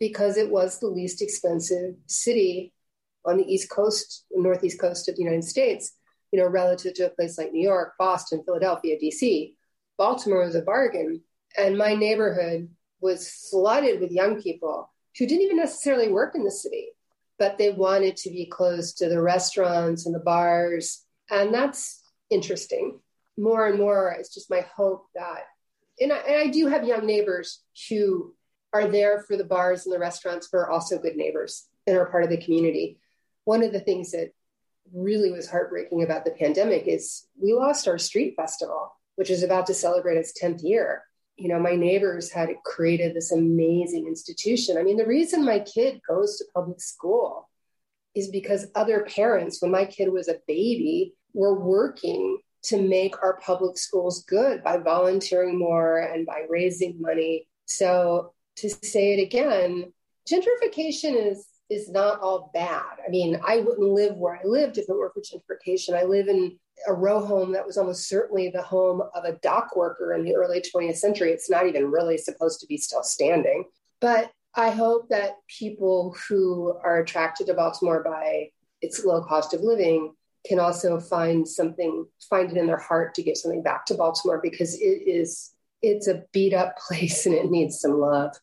because 0.00 0.36
it 0.36 0.50
was 0.50 0.78
the 0.78 0.88
least 0.88 1.20
expensive 1.20 1.94
city 2.06 2.72
on 3.26 3.36
the 3.36 3.44
East 3.44 3.70
Coast, 3.70 4.24
Northeast 4.30 4.80
coast 4.80 5.08
of 5.08 5.16
the 5.16 5.22
United 5.22 5.44
States, 5.44 5.92
you 6.32 6.38
know, 6.38 6.48
relative 6.48 6.94
to 6.94 7.06
a 7.06 7.10
place 7.10 7.38
like 7.38 7.52
New 7.52 7.66
York, 7.66 7.94
Boston, 7.98 8.42
Philadelphia, 8.44 8.96
DC. 9.02 9.54
Baltimore 9.98 10.44
was 10.44 10.54
a 10.54 10.62
bargain. 10.62 11.22
And 11.56 11.78
my 11.78 11.94
neighborhood 11.94 12.68
was 13.00 13.30
flooded 13.50 14.00
with 14.00 14.10
young 14.10 14.40
people 14.42 14.92
who 15.18 15.26
didn't 15.26 15.44
even 15.44 15.56
necessarily 15.56 16.08
work 16.08 16.34
in 16.34 16.44
the 16.44 16.50
city, 16.50 16.88
but 17.38 17.56
they 17.56 17.70
wanted 17.70 18.16
to 18.16 18.30
be 18.30 18.46
close 18.46 18.92
to 18.94 19.08
the 19.08 19.20
restaurants 19.20 20.06
and 20.06 20.14
the 20.14 20.20
bars. 20.20 21.04
And 21.30 21.54
that's 21.54 22.02
interesting. 22.30 23.00
More 23.38 23.66
and 23.66 23.78
more, 23.78 24.14
it's 24.18 24.32
just 24.32 24.50
my 24.50 24.66
hope 24.76 25.06
that, 25.14 25.44
and 26.00 26.12
I, 26.12 26.18
and 26.18 26.36
I 26.36 26.46
do 26.48 26.66
have 26.66 26.86
young 26.86 27.06
neighbors 27.06 27.62
who 27.88 28.34
are 28.72 28.88
there 28.88 29.20
for 29.20 29.36
the 29.36 29.44
bars 29.44 29.86
and 29.86 29.94
the 29.94 29.98
restaurants, 29.98 30.48
but 30.50 30.58
are 30.58 30.70
also 30.70 30.98
good 30.98 31.16
neighbors 31.16 31.66
and 31.86 31.96
are 31.96 32.06
part 32.06 32.24
of 32.24 32.30
the 32.30 32.42
community. 32.42 32.98
One 33.46 33.62
of 33.64 33.72
the 33.72 33.80
things 33.80 34.12
that 34.12 34.32
really 34.92 35.32
was 35.32 35.48
heartbreaking 35.48 36.02
about 36.02 36.26
the 36.26 36.30
pandemic 36.32 36.86
is 36.86 37.26
we 37.42 37.54
lost 37.54 37.88
our 37.88 37.98
street 37.98 38.34
festival, 38.36 38.92
which 39.16 39.30
is 39.30 39.42
about 39.42 39.66
to 39.68 39.74
celebrate 39.74 40.18
its 40.18 40.38
10th 40.38 40.62
year 40.62 41.02
you 41.36 41.48
know, 41.48 41.58
my 41.58 41.74
neighbors 41.74 42.30
had 42.30 42.48
created 42.64 43.14
this 43.14 43.30
amazing 43.30 44.06
institution. 44.06 44.78
I 44.78 44.82
mean, 44.82 44.96
the 44.96 45.06
reason 45.06 45.44
my 45.44 45.60
kid 45.60 46.00
goes 46.08 46.38
to 46.38 46.46
public 46.54 46.80
school 46.80 47.48
is 48.14 48.28
because 48.28 48.68
other 48.74 49.04
parents, 49.04 49.60
when 49.60 49.70
my 49.70 49.84
kid 49.84 50.10
was 50.10 50.28
a 50.28 50.40
baby, 50.46 51.14
were 51.34 51.58
working 51.60 52.38
to 52.62 52.80
make 52.80 53.22
our 53.22 53.38
public 53.40 53.76
schools 53.76 54.24
good 54.24 54.64
by 54.64 54.78
volunteering 54.78 55.58
more 55.58 55.98
and 55.98 56.24
by 56.24 56.44
raising 56.48 57.00
money. 57.00 57.46
So 57.66 58.32
to 58.56 58.70
say 58.70 59.12
it 59.18 59.22
again, 59.22 59.92
gentrification 60.28 61.30
is 61.30 61.46
is 61.70 61.88
not 61.90 62.20
all 62.20 62.50
bad. 62.54 62.98
I 63.04 63.10
mean, 63.10 63.40
I 63.44 63.58
wouldn't 63.58 63.92
live 63.92 64.16
where 64.16 64.36
I 64.36 64.44
lived 64.44 64.78
if 64.78 64.88
it 64.88 64.92
weren't 64.92 65.14
for 65.14 65.20
gentrification. 65.20 65.94
I 65.94 66.04
live 66.04 66.28
in 66.28 66.58
a 66.86 66.92
row 66.92 67.24
home 67.24 67.52
that 67.52 67.66
was 67.66 67.78
almost 67.78 68.08
certainly 68.08 68.50
the 68.50 68.62
home 68.62 69.02
of 69.14 69.24
a 69.24 69.32
dock 69.42 69.74
worker 69.74 70.14
in 70.14 70.24
the 70.24 70.34
early 70.34 70.60
20th 70.60 70.96
century. 70.96 71.30
It's 71.30 71.50
not 71.50 71.66
even 71.66 71.90
really 71.90 72.18
supposed 72.18 72.60
to 72.60 72.66
be 72.66 72.76
still 72.76 73.02
standing. 73.02 73.64
But 74.00 74.30
I 74.54 74.70
hope 74.70 75.08
that 75.08 75.36
people 75.48 76.14
who 76.28 76.78
are 76.82 76.98
attracted 76.98 77.46
to 77.48 77.54
Baltimore 77.54 78.02
by 78.02 78.50
its 78.80 79.04
low 79.04 79.22
cost 79.22 79.54
of 79.54 79.62
living 79.62 80.14
can 80.46 80.60
also 80.60 81.00
find 81.00 81.46
something, 81.46 82.06
find 82.30 82.50
it 82.50 82.56
in 82.56 82.66
their 82.66 82.78
heart 82.78 83.14
to 83.14 83.22
give 83.22 83.36
something 83.36 83.62
back 83.62 83.84
to 83.86 83.94
Baltimore 83.94 84.40
because 84.42 84.74
it 84.80 85.02
is, 85.06 85.52
it's 85.82 86.06
a 86.06 86.22
beat 86.32 86.54
up 86.54 86.76
place 86.88 87.26
and 87.26 87.34
it 87.34 87.50
needs 87.50 87.80
some 87.80 87.98
love. 87.98 88.34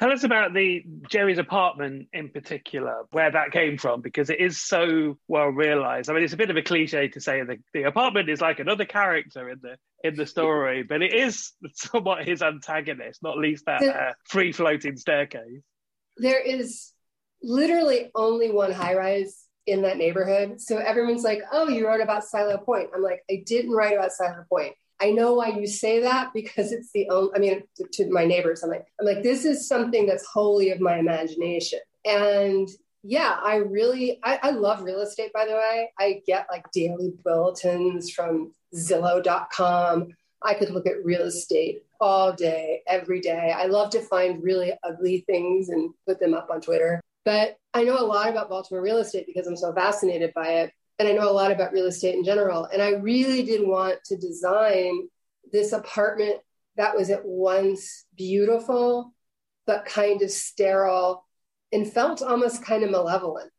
Tell 0.00 0.12
us 0.12 0.24
about 0.24 0.54
the 0.54 0.82
Jerry's 1.10 1.36
apartment 1.36 2.08
in 2.14 2.30
particular, 2.30 3.04
where 3.10 3.30
that 3.30 3.52
came 3.52 3.76
from, 3.76 4.00
because 4.00 4.30
it 4.30 4.40
is 4.40 4.58
so 4.58 5.18
well 5.28 5.48
realized. 5.48 6.08
I 6.08 6.14
mean, 6.14 6.24
it's 6.24 6.32
a 6.32 6.38
bit 6.38 6.48
of 6.48 6.56
a 6.56 6.62
cliche 6.62 7.08
to 7.08 7.20
say 7.20 7.42
the, 7.42 7.58
the 7.74 7.82
apartment 7.82 8.30
is 8.30 8.40
like 8.40 8.60
another 8.60 8.86
character 8.86 9.50
in 9.50 9.58
the 9.60 9.76
in 10.02 10.16
the 10.16 10.24
story, 10.24 10.82
but 10.84 11.02
it 11.02 11.12
is 11.12 11.52
somewhat 11.74 12.26
his 12.26 12.40
antagonist, 12.40 13.22
not 13.22 13.36
least 13.36 13.66
that 13.66 13.82
uh, 13.82 14.12
free 14.24 14.52
floating 14.52 14.96
staircase. 14.96 15.60
There 16.16 16.40
is 16.40 16.92
literally 17.42 18.10
only 18.14 18.50
one 18.50 18.72
high 18.72 18.94
rise 18.94 19.44
in 19.66 19.82
that 19.82 19.98
neighborhood. 19.98 20.62
So 20.62 20.78
everyone's 20.78 21.24
like, 21.24 21.42
oh, 21.52 21.68
you 21.68 21.86
wrote 21.86 22.00
about 22.00 22.24
Silo 22.24 22.56
Point. 22.56 22.88
I'm 22.94 23.02
like, 23.02 23.22
I 23.30 23.42
didn't 23.44 23.72
write 23.72 23.96
about 23.96 24.12
Silo 24.12 24.44
Point. 24.48 24.72
I 25.00 25.12
know 25.12 25.34
why 25.34 25.48
you 25.48 25.66
say 25.66 26.00
that 26.00 26.32
because 26.34 26.72
it's 26.72 26.92
the 26.92 27.08
only, 27.10 27.30
I 27.34 27.38
mean, 27.38 27.62
to, 27.76 27.86
to 27.92 28.10
my 28.10 28.26
neighbors, 28.26 28.62
I'm 28.62 28.70
like, 28.70 28.86
I'm 29.00 29.06
like, 29.06 29.22
this 29.22 29.44
is 29.44 29.66
something 29.66 30.06
that's 30.06 30.26
wholly 30.26 30.70
of 30.70 30.80
my 30.80 30.98
imagination. 30.98 31.80
And 32.04 32.68
yeah, 33.02 33.38
I 33.42 33.56
really, 33.56 34.18
I, 34.22 34.38
I 34.42 34.50
love 34.50 34.82
real 34.82 35.00
estate, 35.00 35.32
by 35.32 35.46
the 35.46 35.54
way. 35.54 35.90
I 35.98 36.20
get 36.26 36.46
like 36.50 36.70
daily 36.72 37.12
bulletins 37.24 38.10
from 38.10 38.52
Zillow.com. 38.74 40.08
I 40.42 40.54
could 40.54 40.70
look 40.70 40.86
at 40.86 41.04
real 41.04 41.22
estate 41.22 41.82
all 42.00 42.32
day, 42.32 42.82
every 42.86 43.20
day. 43.20 43.54
I 43.56 43.66
love 43.66 43.90
to 43.90 44.00
find 44.00 44.42
really 44.42 44.72
ugly 44.82 45.24
things 45.26 45.68
and 45.68 45.92
put 46.06 46.20
them 46.20 46.34
up 46.34 46.48
on 46.50 46.60
Twitter. 46.60 47.00
But 47.24 47.58
I 47.74 47.84
know 47.84 47.98
a 47.98 48.04
lot 48.04 48.28
about 48.28 48.48
Baltimore 48.48 48.82
real 48.82 48.98
estate 48.98 49.26
because 49.26 49.46
I'm 49.46 49.56
so 49.56 49.72
fascinated 49.72 50.32
by 50.34 50.48
it 50.48 50.72
and 51.00 51.08
I 51.08 51.12
know 51.12 51.30
a 51.30 51.32
lot 51.32 51.50
about 51.50 51.72
real 51.72 51.86
estate 51.86 52.14
in 52.14 52.24
general. 52.24 52.66
And 52.66 52.82
I 52.82 52.90
really 52.90 53.42
did 53.42 53.66
want 53.66 54.04
to 54.04 54.18
design 54.18 55.08
this 55.50 55.72
apartment 55.72 56.36
that 56.76 56.94
was 56.94 57.08
at 57.08 57.24
once 57.24 58.04
beautiful, 58.18 59.14
but 59.66 59.86
kind 59.86 60.20
of 60.20 60.30
sterile 60.30 61.26
and 61.72 61.90
felt 61.90 62.20
almost 62.20 62.62
kind 62.62 62.84
of 62.84 62.90
malevolent. 62.90 63.50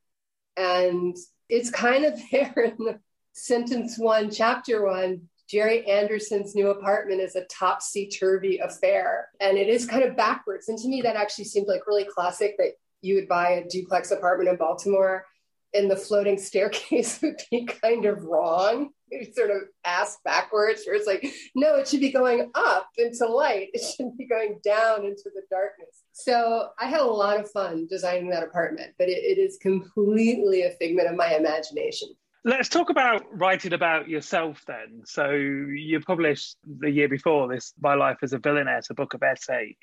And 0.56 1.18
it's 1.50 1.72
kind 1.72 2.06
of 2.06 2.22
there 2.32 2.54
in 2.78 2.86
the 2.86 3.00
sentence 3.34 3.98
one, 3.98 4.30
chapter 4.30 4.86
one. 4.86 5.24
Jerry 5.50 5.86
Anderson's 5.90 6.54
new 6.54 6.70
apartment 6.70 7.22
is 7.22 7.36
a 7.36 7.46
topsy 7.46 8.08
turvy 8.08 8.60
affair. 8.60 9.30
And 9.40 9.58
it 9.58 9.68
is 9.68 9.88
kind 9.88 10.04
of 10.04 10.16
backwards. 10.16 10.70
And 10.70 10.78
to 10.78 10.88
me, 10.88 11.02
that 11.02 11.16
actually 11.16 11.46
seemed 11.46 11.68
like 11.68 11.88
really 11.88 12.06
classic 12.06 12.56
that 12.60 12.74
you 13.02 13.16
would 13.16 13.28
buy 13.28 13.50
a 13.50 13.68
duplex 13.68 14.12
apartment 14.12 14.48
in 14.48 14.58
Baltimore 14.58 15.26
and 15.74 15.90
the 15.90 15.96
floating 15.96 16.38
staircase 16.38 17.20
would 17.24 17.42
be 17.50 17.66
kind 17.66 18.06
of 18.06 18.24
wrong. 18.24 18.90
You 19.12 19.26
sort 19.34 19.52
of 19.52 19.64
ass 19.84 20.20
backwards, 20.24 20.84
where 20.86 20.96
it's 20.96 21.08
like, 21.08 21.34
no, 21.54 21.76
it 21.76 21.88
should 21.88 22.00
be 22.00 22.14
going 22.14 22.50
up 22.56 22.88
into 22.98 23.26
light. 23.28 23.68
It 23.74 23.82
shouldn't 23.82 24.18
be 24.18 24.26
going 24.26 24.60
down 24.64 25.06
into 25.06 25.30
the 25.36 25.42
darkness. 25.50 26.04
So 26.14 26.70
I 26.80 26.86
had 26.86 27.02
a 27.02 27.06
lot 27.06 27.40
of 27.40 27.52
fun 27.52 27.88
designing 27.90 28.30
that 28.30 28.44
apartment, 28.44 28.94
but 28.98 29.10
it, 29.10 29.18
it 29.18 29.38
is 29.38 29.58
completely 29.62 30.64
a 30.64 30.72
figment 30.72 31.10
of 31.10 31.16
my 31.16 31.36
imagination. 31.36 32.10
Let's 32.44 32.70
talk 32.70 32.90
about 32.90 33.24
writing 33.38 33.74
about 33.74 34.10
yourself 34.10 34.64
then. 34.66 35.04
So 35.06 35.30
you 35.30 36.00
published 36.00 36.58
the 36.80 36.90
year 36.90 37.08
before 37.08 37.48
this 37.48 37.74
My 37.80 37.94
Life 37.94 38.18
as 38.24 38.34
a 38.34 38.40
Villainess, 38.40 38.90
a 38.90 38.96
book 38.96 39.14
of 39.14 39.22
essays. 39.22 39.76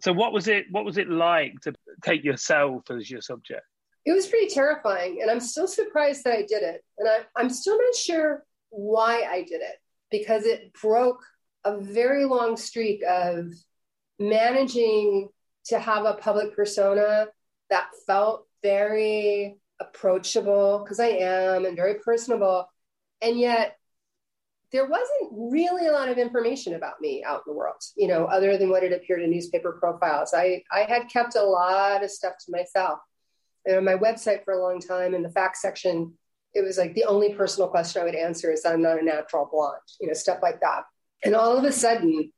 So 0.00 0.14
what 0.14 0.32
was 0.32 0.48
it 0.48 0.64
what 0.70 0.86
was 0.86 0.96
it 0.96 1.10
like 1.10 1.60
to 1.62 1.74
take 2.02 2.24
yourself 2.24 2.90
as 2.90 3.10
your 3.10 3.20
subject? 3.20 3.66
It 4.06 4.12
was 4.12 4.26
pretty 4.26 4.48
terrifying 4.48 5.18
and 5.20 5.30
I'm 5.30 5.40
still 5.40 5.68
surprised 5.68 6.24
that 6.24 6.32
I 6.32 6.42
did 6.42 6.62
it. 6.62 6.82
And 6.98 7.08
I, 7.08 7.18
I'm 7.36 7.50
still 7.50 7.76
not 7.76 7.94
sure 7.94 8.44
why 8.70 9.26
I 9.28 9.42
did 9.42 9.60
it 9.60 9.76
because 10.10 10.44
it 10.44 10.72
broke 10.80 11.22
a 11.64 11.78
very 11.78 12.24
long 12.24 12.56
streak 12.56 13.02
of 13.06 13.52
managing 14.18 15.28
to 15.66 15.78
have 15.78 16.04
a 16.04 16.14
public 16.14 16.54
persona 16.54 17.26
that 17.70 17.88
felt 18.06 18.46
very 18.62 19.56
approachable 19.80 20.80
because 20.82 21.00
I 21.00 21.08
am 21.08 21.64
and 21.64 21.76
very 21.76 21.96
personable. 21.96 22.68
And 23.20 23.38
yet 23.38 23.76
there 24.72 24.86
wasn't 24.86 25.30
really 25.32 25.86
a 25.86 25.92
lot 25.92 26.08
of 26.08 26.18
information 26.18 26.74
about 26.74 27.00
me 27.00 27.22
out 27.24 27.42
in 27.46 27.52
the 27.52 27.56
world, 27.56 27.82
you 27.96 28.08
know, 28.08 28.26
other 28.26 28.58
than 28.58 28.70
what 28.70 28.82
had 28.82 28.92
appeared 28.92 29.22
in 29.22 29.30
newspaper 29.30 29.72
profiles. 29.72 30.34
I, 30.34 30.62
I 30.72 30.82
had 30.82 31.08
kept 31.08 31.36
a 31.36 31.42
lot 31.42 32.02
of 32.02 32.10
stuff 32.10 32.34
to 32.44 32.52
myself. 32.52 32.98
And 33.66 33.76
on 33.76 33.84
my 33.84 33.94
website 33.94 34.44
for 34.44 34.54
a 34.54 34.62
long 34.62 34.80
time 34.80 35.14
in 35.14 35.22
the 35.22 35.30
facts 35.30 35.60
section, 35.60 36.14
it 36.54 36.64
was 36.64 36.78
like 36.78 36.94
the 36.94 37.04
only 37.04 37.34
personal 37.34 37.68
question 37.68 38.00
I 38.00 38.04
would 38.04 38.14
answer 38.14 38.50
is 38.50 38.64
I'm 38.64 38.80
not 38.80 39.00
a 39.00 39.04
natural 39.04 39.48
blonde, 39.50 39.80
you 40.00 40.06
know, 40.06 40.14
stuff 40.14 40.38
like 40.42 40.60
that. 40.60 40.84
And 41.24 41.34
all 41.34 41.56
of 41.56 41.64
a 41.64 41.72
sudden, 41.72 42.32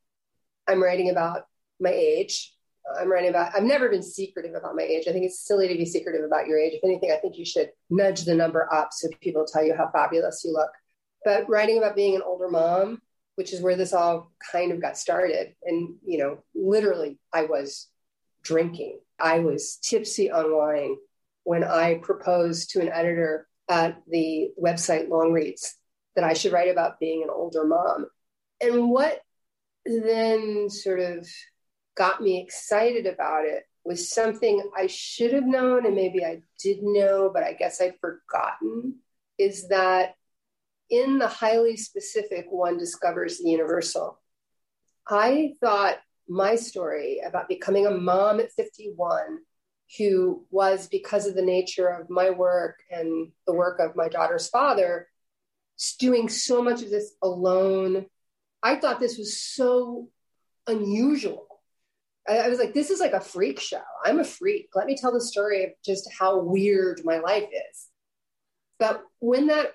I'm 0.66 0.82
writing 0.82 1.10
about 1.10 1.42
my 1.80 1.90
age, 1.90 2.52
I'm 2.98 3.10
writing 3.10 3.30
about, 3.30 3.54
I've 3.54 3.64
never 3.64 3.88
been 3.88 4.02
secretive 4.02 4.54
about 4.54 4.74
my 4.74 4.82
age. 4.82 5.04
I 5.08 5.12
think 5.12 5.26
it's 5.26 5.46
silly 5.46 5.68
to 5.68 5.74
be 5.74 5.84
secretive 5.84 6.24
about 6.24 6.46
your 6.46 6.58
age. 6.58 6.72
If 6.74 6.84
anything, 6.84 7.12
I 7.12 7.16
think 7.16 7.36
you 7.36 7.44
should 7.44 7.70
nudge 7.90 8.24
the 8.24 8.34
number 8.34 8.72
up 8.72 8.88
so 8.92 9.08
people 9.20 9.44
tell 9.44 9.64
you 9.64 9.74
how 9.76 9.90
fabulous 9.92 10.42
you 10.44 10.52
look. 10.52 10.70
But 11.24 11.48
writing 11.48 11.78
about 11.78 11.96
being 11.96 12.16
an 12.16 12.22
older 12.22 12.48
mom, 12.48 13.02
which 13.34 13.52
is 13.52 13.60
where 13.60 13.76
this 13.76 13.92
all 13.92 14.32
kind 14.52 14.72
of 14.72 14.80
got 14.80 14.96
started. 14.96 15.54
And, 15.64 15.96
you 16.04 16.18
know, 16.18 16.38
literally, 16.54 17.18
I 17.32 17.44
was 17.44 17.88
drinking. 18.42 19.00
I 19.20 19.40
was 19.40 19.76
tipsy 19.82 20.30
on 20.30 20.56
wine 20.56 20.96
when 21.48 21.64
I 21.64 21.94
proposed 22.02 22.72
to 22.72 22.80
an 22.82 22.90
editor 22.90 23.48
at 23.70 24.02
the 24.06 24.50
website 24.62 25.08
Longreads 25.08 25.76
that 26.14 26.22
I 26.22 26.34
should 26.34 26.52
write 26.52 26.68
about 26.68 27.00
being 27.00 27.22
an 27.22 27.30
older 27.30 27.64
mom. 27.64 28.04
And 28.60 28.90
what 28.90 29.22
then 29.86 30.68
sort 30.68 31.00
of 31.00 31.26
got 31.96 32.20
me 32.20 32.42
excited 32.42 33.06
about 33.06 33.46
it 33.46 33.62
was 33.82 34.10
something 34.10 34.62
I 34.76 34.88
should 34.88 35.32
have 35.32 35.46
known 35.46 35.86
and 35.86 35.94
maybe 35.94 36.22
I 36.22 36.42
did 36.62 36.82
know, 36.82 37.30
but 37.32 37.44
I 37.44 37.54
guess 37.54 37.80
I'd 37.80 37.94
forgotten 37.98 38.96
is 39.38 39.68
that 39.68 40.16
in 40.90 41.18
the 41.18 41.28
highly 41.28 41.78
specific, 41.78 42.44
one 42.50 42.76
discovers 42.76 43.38
the 43.38 43.48
universal. 43.48 44.20
I 45.08 45.54
thought 45.62 45.96
my 46.28 46.56
story 46.56 47.22
about 47.26 47.48
becoming 47.48 47.86
a 47.86 47.90
mom 47.90 48.38
at 48.38 48.52
51, 48.52 49.38
who 49.96 50.44
was 50.50 50.88
because 50.88 51.26
of 51.26 51.34
the 51.34 51.42
nature 51.42 51.88
of 51.88 52.10
my 52.10 52.30
work 52.30 52.80
and 52.90 53.32
the 53.46 53.54
work 53.54 53.80
of 53.80 53.96
my 53.96 54.08
daughter's 54.08 54.48
father, 54.48 55.08
doing 55.98 56.28
so 56.28 56.62
much 56.62 56.82
of 56.82 56.90
this 56.90 57.14
alone. 57.22 58.06
I 58.62 58.76
thought 58.76 59.00
this 59.00 59.16
was 59.16 59.40
so 59.40 60.08
unusual 60.66 61.48
I, 62.28 62.48
was 62.48 62.58
like, 62.58 62.74
this 62.74 62.90
is 62.90 63.00
like 63.00 63.12
a 63.12 63.20
freak 63.20 63.58
show. 63.58 63.80
I'm 64.04 64.20
a 64.20 64.24
freak. 64.24 64.68
Let 64.74 64.86
me 64.86 64.96
tell 64.96 65.12
the 65.12 65.20
story 65.20 65.64
of 65.64 65.70
just 65.84 66.08
how 66.18 66.40
weird 66.40 67.00
my 67.04 67.18
life 67.18 67.48
is. 67.52 67.86
But 68.78 69.02
when 69.20 69.46
that 69.46 69.72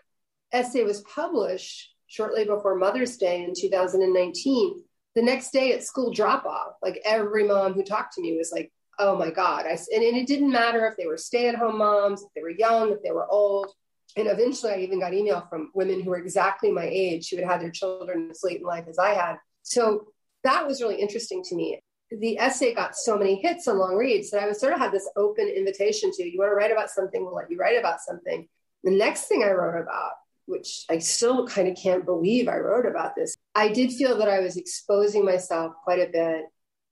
essay 0.51 0.83
was 0.83 1.01
published 1.01 1.89
shortly 2.07 2.45
before 2.45 2.75
Mother's 2.75 3.17
Day 3.17 3.43
in 3.43 3.53
2019, 3.57 4.83
the 5.15 5.21
next 5.21 5.51
day 5.51 5.73
at 5.73 5.83
school 5.83 6.11
drop 6.11 6.45
off, 6.45 6.73
like 6.81 7.01
every 7.03 7.47
mom 7.47 7.73
who 7.73 7.83
talked 7.83 8.13
to 8.13 8.21
me 8.21 8.37
was 8.37 8.51
like, 8.51 8.71
oh 8.99 9.17
my 9.17 9.31
God. 9.31 9.65
I, 9.65 9.77
and, 9.93 10.03
and 10.03 10.17
it 10.17 10.27
didn't 10.27 10.51
matter 10.51 10.85
if 10.85 10.97
they 10.97 11.07
were 11.07 11.17
stay 11.17 11.47
at 11.47 11.55
home 11.55 11.77
moms, 11.77 12.21
if 12.21 12.29
they 12.35 12.41
were 12.41 12.49
young, 12.49 12.91
if 12.91 13.03
they 13.03 13.11
were 13.11 13.29
old. 13.29 13.67
And 14.15 14.27
eventually 14.27 14.71
I 14.71 14.77
even 14.77 14.99
got 14.99 15.13
email 15.13 15.45
from 15.49 15.71
women 15.73 16.01
who 16.01 16.11
were 16.11 16.17
exactly 16.17 16.71
my 16.71 16.85
age 16.85 17.29
who 17.29 17.37
had 17.37 17.45
had 17.45 17.61
their 17.61 17.71
children 17.71 18.29
as 18.29 18.41
late 18.43 18.59
in 18.59 18.65
life 18.65 18.85
as 18.87 18.99
I 18.99 19.13
had. 19.13 19.37
So 19.63 20.07
that 20.43 20.67
was 20.67 20.81
really 20.81 21.01
interesting 21.01 21.43
to 21.43 21.55
me 21.55 21.79
the 22.19 22.37
essay 22.37 22.73
got 22.73 22.95
so 22.95 23.17
many 23.17 23.35
hits 23.35 23.67
and 23.67 23.79
Longreads 23.79 24.31
that 24.31 24.43
I 24.43 24.47
was 24.47 24.59
sort 24.59 24.73
of 24.73 24.79
had 24.79 24.91
this 24.91 25.09
open 25.15 25.47
invitation 25.47 26.11
to 26.11 26.23
you 26.23 26.39
want 26.39 26.51
to 26.51 26.55
write 26.55 26.71
about 26.71 26.89
something, 26.89 27.23
we'll 27.23 27.35
let 27.35 27.49
you 27.49 27.57
write 27.57 27.79
about 27.79 28.01
something. 28.01 28.47
The 28.83 28.91
next 28.91 29.23
thing 29.23 29.43
I 29.43 29.51
wrote 29.51 29.81
about, 29.81 30.11
which 30.45 30.85
I 30.89 30.99
still 30.99 31.47
kind 31.47 31.67
of 31.67 31.77
can't 31.77 32.05
believe 32.05 32.47
I 32.47 32.57
wrote 32.57 32.85
about 32.85 33.15
this, 33.15 33.37
I 33.55 33.69
did 33.69 33.91
feel 33.91 34.17
that 34.17 34.29
I 34.29 34.41
was 34.41 34.57
exposing 34.57 35.25
myself 35.25 35.73
quite 35.83 35.99
a 35.99 36.11
bit 36.11 36.45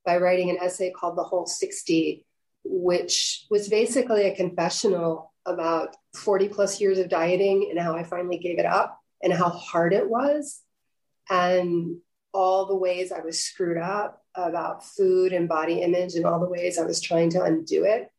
by 0.05 0.17
writing 0.17 0.49
an 0.49 0.57
essay 0.61 0.91
called 0.91 1.17
The 1.17 1.23
Whole 1.23 1.45
60, 1.45 2.25
which 2.63 3.45
was 3.49 3.69
basically 3.69 4.27
a 4.27 4.35
confessional 4.35 5.33
about 5.45 5.95
40 6.15 6.49
plus 6.49 6.79
years 6.79 6.99
of 6.99 7.09
dieting 7.09 7.67
and 7.69 7.79
how 7.79 7.95
I 7.95 8.03
finally 8.03 8.37
gave 8.37 8.59
it 8.59 8.65
up 8.65 8.99
and 9.23 9.33
how 9.33 9.49
hard 9.49 9.93
it 9.93 10.09
was. 10.09 10.61
And 11.29 11.97
all 12.33 12.65
the 12.65 12.75
ways 12.75 13.11
I 13.11 13.21
was 13.21 13.43
screwed 13.43 13.77
up 13.77 14.21
about 14.35 14.85
food 14.85 15.33
and 15.33 15.49
body 15.49 15.81
image 15.81 16.15
and 16.15 16.25
all 16.25 16.39
the 16.39 16.49
ways 16.49 16.77
I 16.77 16.85
was 16.85 17.01
trying 17.01 17.31
to 17.31 17.43
undo 17.43 17.83
it. 17.83 18.09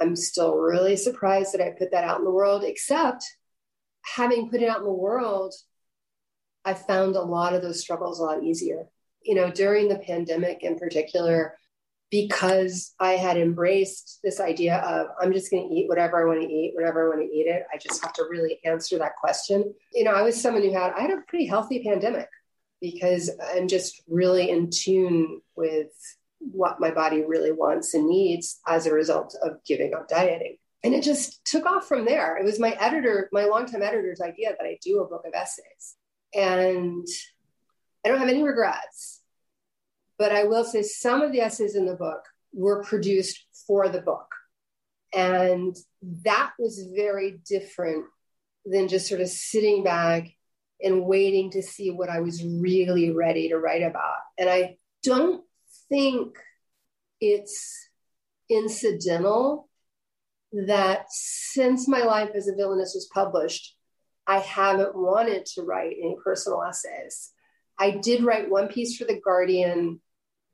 I'm 0.00 0.16
still 0.16 0.56
really 0.56 0.96
surprised 0.96 1.54
that 1.54 1.60
I 1.60 1.70
put 1.70 1.92
that 1.92 2.04
out 2.04 2.18
in 2.18 2.24
the 2.24 2.30
world, 2.30 2.64
except 2.64 3.24
having 4.04 4.50
put 4.50 4.60
it 4.60 4.68
out 4.68 4.78
in 4.78 4.84
the 4.84 4.92
world, 4.92 5.54
I 6.64 6.74
found 6.74 7.16
a 7.16 7.22
lot 7.22 7.54
of 7.54 7.62
those 7.62 7.80
struggles 7.80 8.18
a 8.18 8.24
lot 8.24 8.42
easier. 8.42 8.86
You 9.24 9.34
know, 9.34 9.50
during 9.50 9.88
the 9.88 9.98
pandemic 9.98 10.62
in 10.62 10.78
particular, 10.78 11.56
because 12.10 12.94
I 13.00 13.12
had 13.12 13.36
embraced 13.36 14.20
this 14.22 14.38
idea 14.38 14.76
of 14.76 15.08
I'm 15.20 15.32
just 15.32 15.50
going 15.50 15.68
to 15.68 15.74
eat 15.74 15.88
whatever 15.88 16.20
I 16.20 16.26
want 16.26 16.42
to 16.42 16.48
eat, 16.48 16.72
whatever 16.74 17.04
I 17.04 17.16
want 17.16 17.28
to 17.28 17.36
eat 17.36 17.46
it. 17.46 17.64
I 17.72 17.78
just 17.78 18.04
have 18.04 18.12
to 18.14 18.26
really 18.30 18.60
answer 18.64 18.98
that 18.98 19.16
question. 19.16 19.74
You 19.92 20.04
know, 20.04 20.12
I 20.12 20.22
was 20.22 20.40
someone 20.40 20.62
who 20.62 20.72
had, 20.72 20.92
I 20.92 21.00
had 21.00 21.10
a 21.10 21.22
pretty 21.26 21.46
healthy 21.46 21.82
pandemic 21.82 22.28
because 22.80 23.30
I'm 23.54 23.66
just 23.66 24.02
really 24.06 24.50
in 24.50 24.70
tune 24.70 25.40
with 25.56 25.90
what 26.38 26.78
my 26.78 26.90
body 26.90 27.24
really 27.26 27.52
wants 27.52 27.94
and 27.94 28.06
needs 28.06 28.60
as 28.68 28.86
a 28.86 28.92
result 28.92 29.34
of 29.42 29.64
giving 29.66 29.94
up 29.94 30.08
dieting. 30.08 30.58
And 30.84 30.94
it 30.94 31.02
just 31.02 31.44
took 31.46 31.64
off 31.64 31.88
from 31.88 32.04
there. 32.04 32.36
It 32.36 32.44
was 32.44 32.60
my 32.60 32.76
editor, 32.78 33.30
my 33.32 33.46
longtime 33.46 33.82
editor's 33.82 34.20
idea 34.20 34.50
that 34.50 34.66
I 34.66 34.78
do 34.84 35.00
a 35.00 35.08
book 35.08 35.24
of 35.26 35.32
essays. 35.34 35.96
And 36.34 37.06
I 38.04 38.08
don't 38.08 38.18
have 38.18 38.28
any 38.28 38.42
regrets, 38.42 39.22
but 40.18 40.32
I 40.32 40.44
will 40.44 40.64
say 40.64 40.82
some 40.82 41.22
of 41.22 41.32
the 41.32 41.40
essays 41.40 41.74
in 41.74 41.86
the 41.86 41.94
book 41.94 42.22
were 42.52 42.82
produced 42.84 43.44
for 43.66 43.88
the 43.88 44.00
book. 44.00 44.26
And 45.14 45.76
that 46.24 46.52
was 46.58 46.88
very 46.94 47.40
different 47.48 48.06
than 48.64 48.88
just 48.88 49.08
sort 49.08 49.20
of 49.20 49.28
sitting 49.28 49.84
back 49.84 50.28
and 50.82 51.06
waiting 51.06 51.50
to 51.52 51.62
see 51.62 51.90
what 51.90 52.08
I 52.10 52.20
was 52.20 52.44
really 52.44 53.10
ready 53.10 53.48
to 53.48 53.58
write 53.58 53.82
about. 53.82 54.16
And 54.38 54.50
I 54.50 54.76
don't 55.02 55.44
think 55.88 56.36
it's 57.20 57.88
incidental 58.50 59.68
that 60.52 61.06
since 61.08 61.88
my 61.88 62.02
life 62.02 62.30
as 62.34 62.48
a 62.48 62.54
villainess 62.54 62.92
was 62.94 63.08
published, 63.12 63.76
I 64.26 64.38
haven't 64.38 64.96
wanted 64.96 65.46
to 65.54 65.62
write 65.62 65.96
any 65.98 66.16
personal 66.22 66.62
essays. 66.62 67.32
I 67.78 67.92
did 67.92 68.24
write 68.24 68.50
one 68.50 68.68
piece 68.68 68.96
for 68.96 69.04
The 69.04 69.20
Guardian 69.20 70.00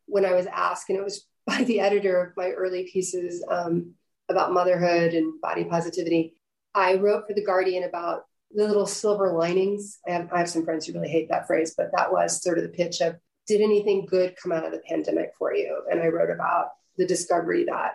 when 0.06 0.24
I 0.24 0.34
was 0.34 0.46
asked, 0.46 0.88
and 0.88 0.98
it 0.98 1.04
was 1.04 1.26
by 1.46 1.64
the 1.64 1.80
editor 1.80 2.22
of 2.22 2.36
my 2.36 2.50
early 2.50 2.88
pieces 2.92 3.44
um, 3.48 3.94
about 4.28 4.52
motherhood 4.52 5.14
and 5.14 5.40
body 5.40 5.64
positivity. 5.64 6.34
I 6.74 6.96
wrote 6.96 7.26
for 7.26 7.34
The 7.34 7.44
Guardian 7.44 7.84
about 7.84 8.24
the 8.52 8.66
little 8.66 8.86
silver 8.86 9.32
linings. 9.32 9.98
I 10.06 10.12
have, 10.12 10.32
I 10.32 10.38
have 10.38 10.50
some 10.50 10.64
friends 10.64 10.86
who 10.86 10.92
really 10.92 11.08
hate 11.08 11.28
that 11.30 11.46
phrase, 11.46 11.74
but 11.76 11.90
that 11.96 12.12
was 12.12 12.42
sort 12.42 12.58
of 12.58 12.64
the 12.64 12.70
pitch 12.70 13.00
of 13.00 13.16
did 13.46 13.60
anything 13.60 14.06
good 14.06 14.36
come 14.40 14.52
out 14.52 14.64
of 14.64 14.72
the 14.72 14.82
pandemic 14.88 15.32
for 15.38 15.54
you? 15.54 15.82
And 15.90 16.00
I 16.00 16.08
wrote 16.08 16.30
about 16.30 16.68
the 16.96 17.06
discovery 17.06 17.64
that 17.64 17.94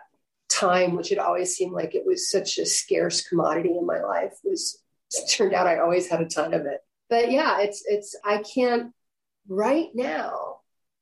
time, 0.49 0.95
which 0.95 1.09
had 1.09 1.17
always 1.17 1.55
seemed 1.55 1.73
like 1.73 1.95
it 1.95 2.05
was 2.05 2.29
such 2.29 2.57
a 2.57 2.65
scarce 2.65 3.25
commodity 3.27 3.77
in 3.77 3.85
my 3.85 4.01
life, 4.01 4.33
was 4.43 4.81
turned 5.29 5.53
out 5.53 5.67
I 5.67 5.79
always 5.79 6.09
had 6.09 6.21
a 6.21 6.25
ton 6.25 6.53
of 6.53 6.65
it. 6.65 6.81
But 7.09 7.31
yeah, 7.31 7.59
it's 7.59 7.83
it's 7.85 8.15
I 8.25 8.39
can't 8.39 8.93
right 9.47 9.89
now, 9.93 10.57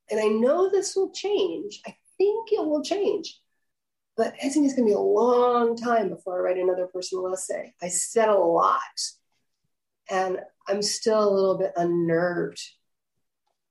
and 0.10 0.20
I 0.20 0.28
know 0.28 0.70
this 0.70 0.96
will 0.96 1.12
change. 1.12 1.82
I 1.86 1.96
think 2.18 2.50
it 2.52 2.66
will 2.66 2.84
change. 2.84 3.40
But 4.16 4.36
I 4.44 4.50
think 4.50 4.66
it's 4.66 4.76
going 4.76 4.88
to 4.88 4.92
be 4.92 4.94
a 4.94 5.00
long 5.00 5.76
time 5.76 6.10
before 6.10 6.38
I 6.38 6.42
write 6.42 6.62
another 6.62 6.86
personal 6.86 7.34
essay. 7.34 7.74
I 7.82 7.88
said 7.88 8.30
a 8.30 8.36
lot 8.36 8.80
and 10.10 10.40
I'm 10.68 10.82
still 10.82 11.24
a 11.24 11.34
little 11.34 11.58
bit 11.58 11.74
unnerved 11.76 12.62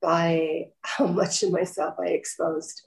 by 0.01 0.67
how 0.83 1.07
much 1.07 1.43
of 1.43 1.53
myself 1.53 1.95
I 2.01 2.09
exposed. 2.09 2.83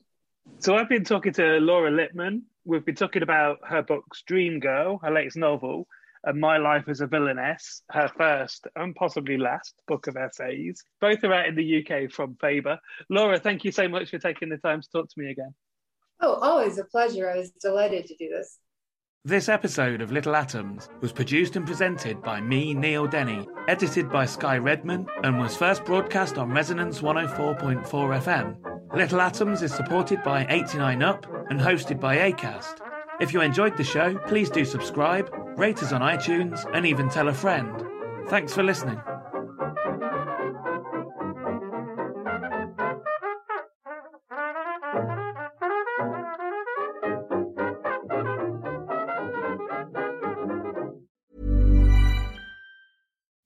So 0.59 0.75
I've 0.75 0.89
been 0.89 1.03
talking 1.03 1.33
to 1.33 1.59
Laura 1.59 1.91
Lippman. 1.91 2.43
We've 2.65 2.85
been 2.85 2.95
talking 2.95 3.23
about 3.23 3.59
her 3.67 3.81
books 3.81 4.23
Dream 4.27 4.59
Girl, 4.59 4.99
her 4.99 5.11
latest 5.11 5.37
novel, 5.37 5.87
and 6.25 6.39
My 6.39 6.57
Life 6.57 6.85
as 6.87 7.01
a 7.01 7.07
Villainess, 7.07 7.83
her 7.91 8.09
first 8.17 8.67
and 8.75 8.95
possibly 8.95 9.37
last 9.37 9.75
book 9.87 10.07
of 10.07 10.17
essays. 10.17 10.83
Both 10.99 11.23
are 11.23 11.33
out 11.33 11.47
in 11.47 11.55
the 11.55 11.85
UK 11.85 12.11
from 12.11 12.35
Faber. 12.41 12.79
Laura, 13.09 13.39
thank 13.39 13.63
you 13.63 13.71
so 13.71 13.87
much 13.87 14.09
for 14.09 14.17
taking 14.17 14.49
the 14.49 14.57
time 14.57 14.81
to 14.81 14.89
talk 14.89 15.07
to 15.07 15.19
me 15.19 15.31
again. 15.31 15.53
Oh, 16.21 16.33
always 16.33 16.77
a 16.77 16.85
pleasure. 16.85 17.29
I 17.29 17.37
was 17.37 17.51
delighted 17.51 18.07
to 18.07 18.15
do 18.15 18.29
this. 18.29 18.57
This 19.23 19.49
episode 19.49 20.01
of 20.01 20.11
Little 20.11 20.35
Atoms 20.35 20.87
was 21.01 21.11
produced 21.11 21.55
and 21.55 21.65
presented 21.65 22.21
by 22.21 22.41
me, 22.41 22.75
Neil 22.75 23.07
Denny, 23.07 23.47
edited 23.67 24.11
by 24.11 24.25
Sky 24.25 24.57
Redman, 24.57 25.07
and 25.23 25.39
was 25.39 25.57
first 25.57 25.83
broadcast 25.83 26.37
on 26.37 26.51
Resonance 26.51 27.01
104.4 27.01 27.83
FM. 27.85 28.95
Little 28.95 29.21
Atoms 29.21 29.63
is 29.63 29.73
supported 29.73 30.23
by 30.23 30.45
89UP 30.45 31.49
and 31.49 31.59
hosted 31.59 31.99
by 31.99 32.31
ACAST. 32.31 32.81
If 33.19 33.33
you 33.33 33.41
enjoyed 33.41 33.77
the 33.77 33.83
show, 33.83 34.15
please 34.27 34.49
do 34.49 34.63
subscribe, 34.63 35.27
rate 35.57 35.81
us 35.81 35.91
on 35.91 36.01
iTunes, 36.01 36.65
and 36.73 36.85
even 36.85 37.09
tell 37.09 37.27
a 37.27 37.33
friend. 37.33 37.83
Thanks 38.27 38.53
for 38.53 38.63
listening. 38.63 38.99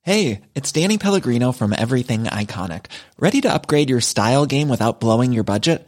Hey, 0.02 0.42
it's 0.56 0.72
Danny 0.72 0.98
Pellegrino 0.98 1.52
from 1.52 1.72
Everything 1.72 2.24
Iconic. 2.24 2.88
Ready 3.20 3.42
to 3.42 3.54
upgrade 3.54 3.92
your 3.92 4.02
style 4.02 4.48
game 4.48 4.68
without 4.68 5.00
blowing 5.00 5.34
your 5.34 5.44
budget? 5.44 5.88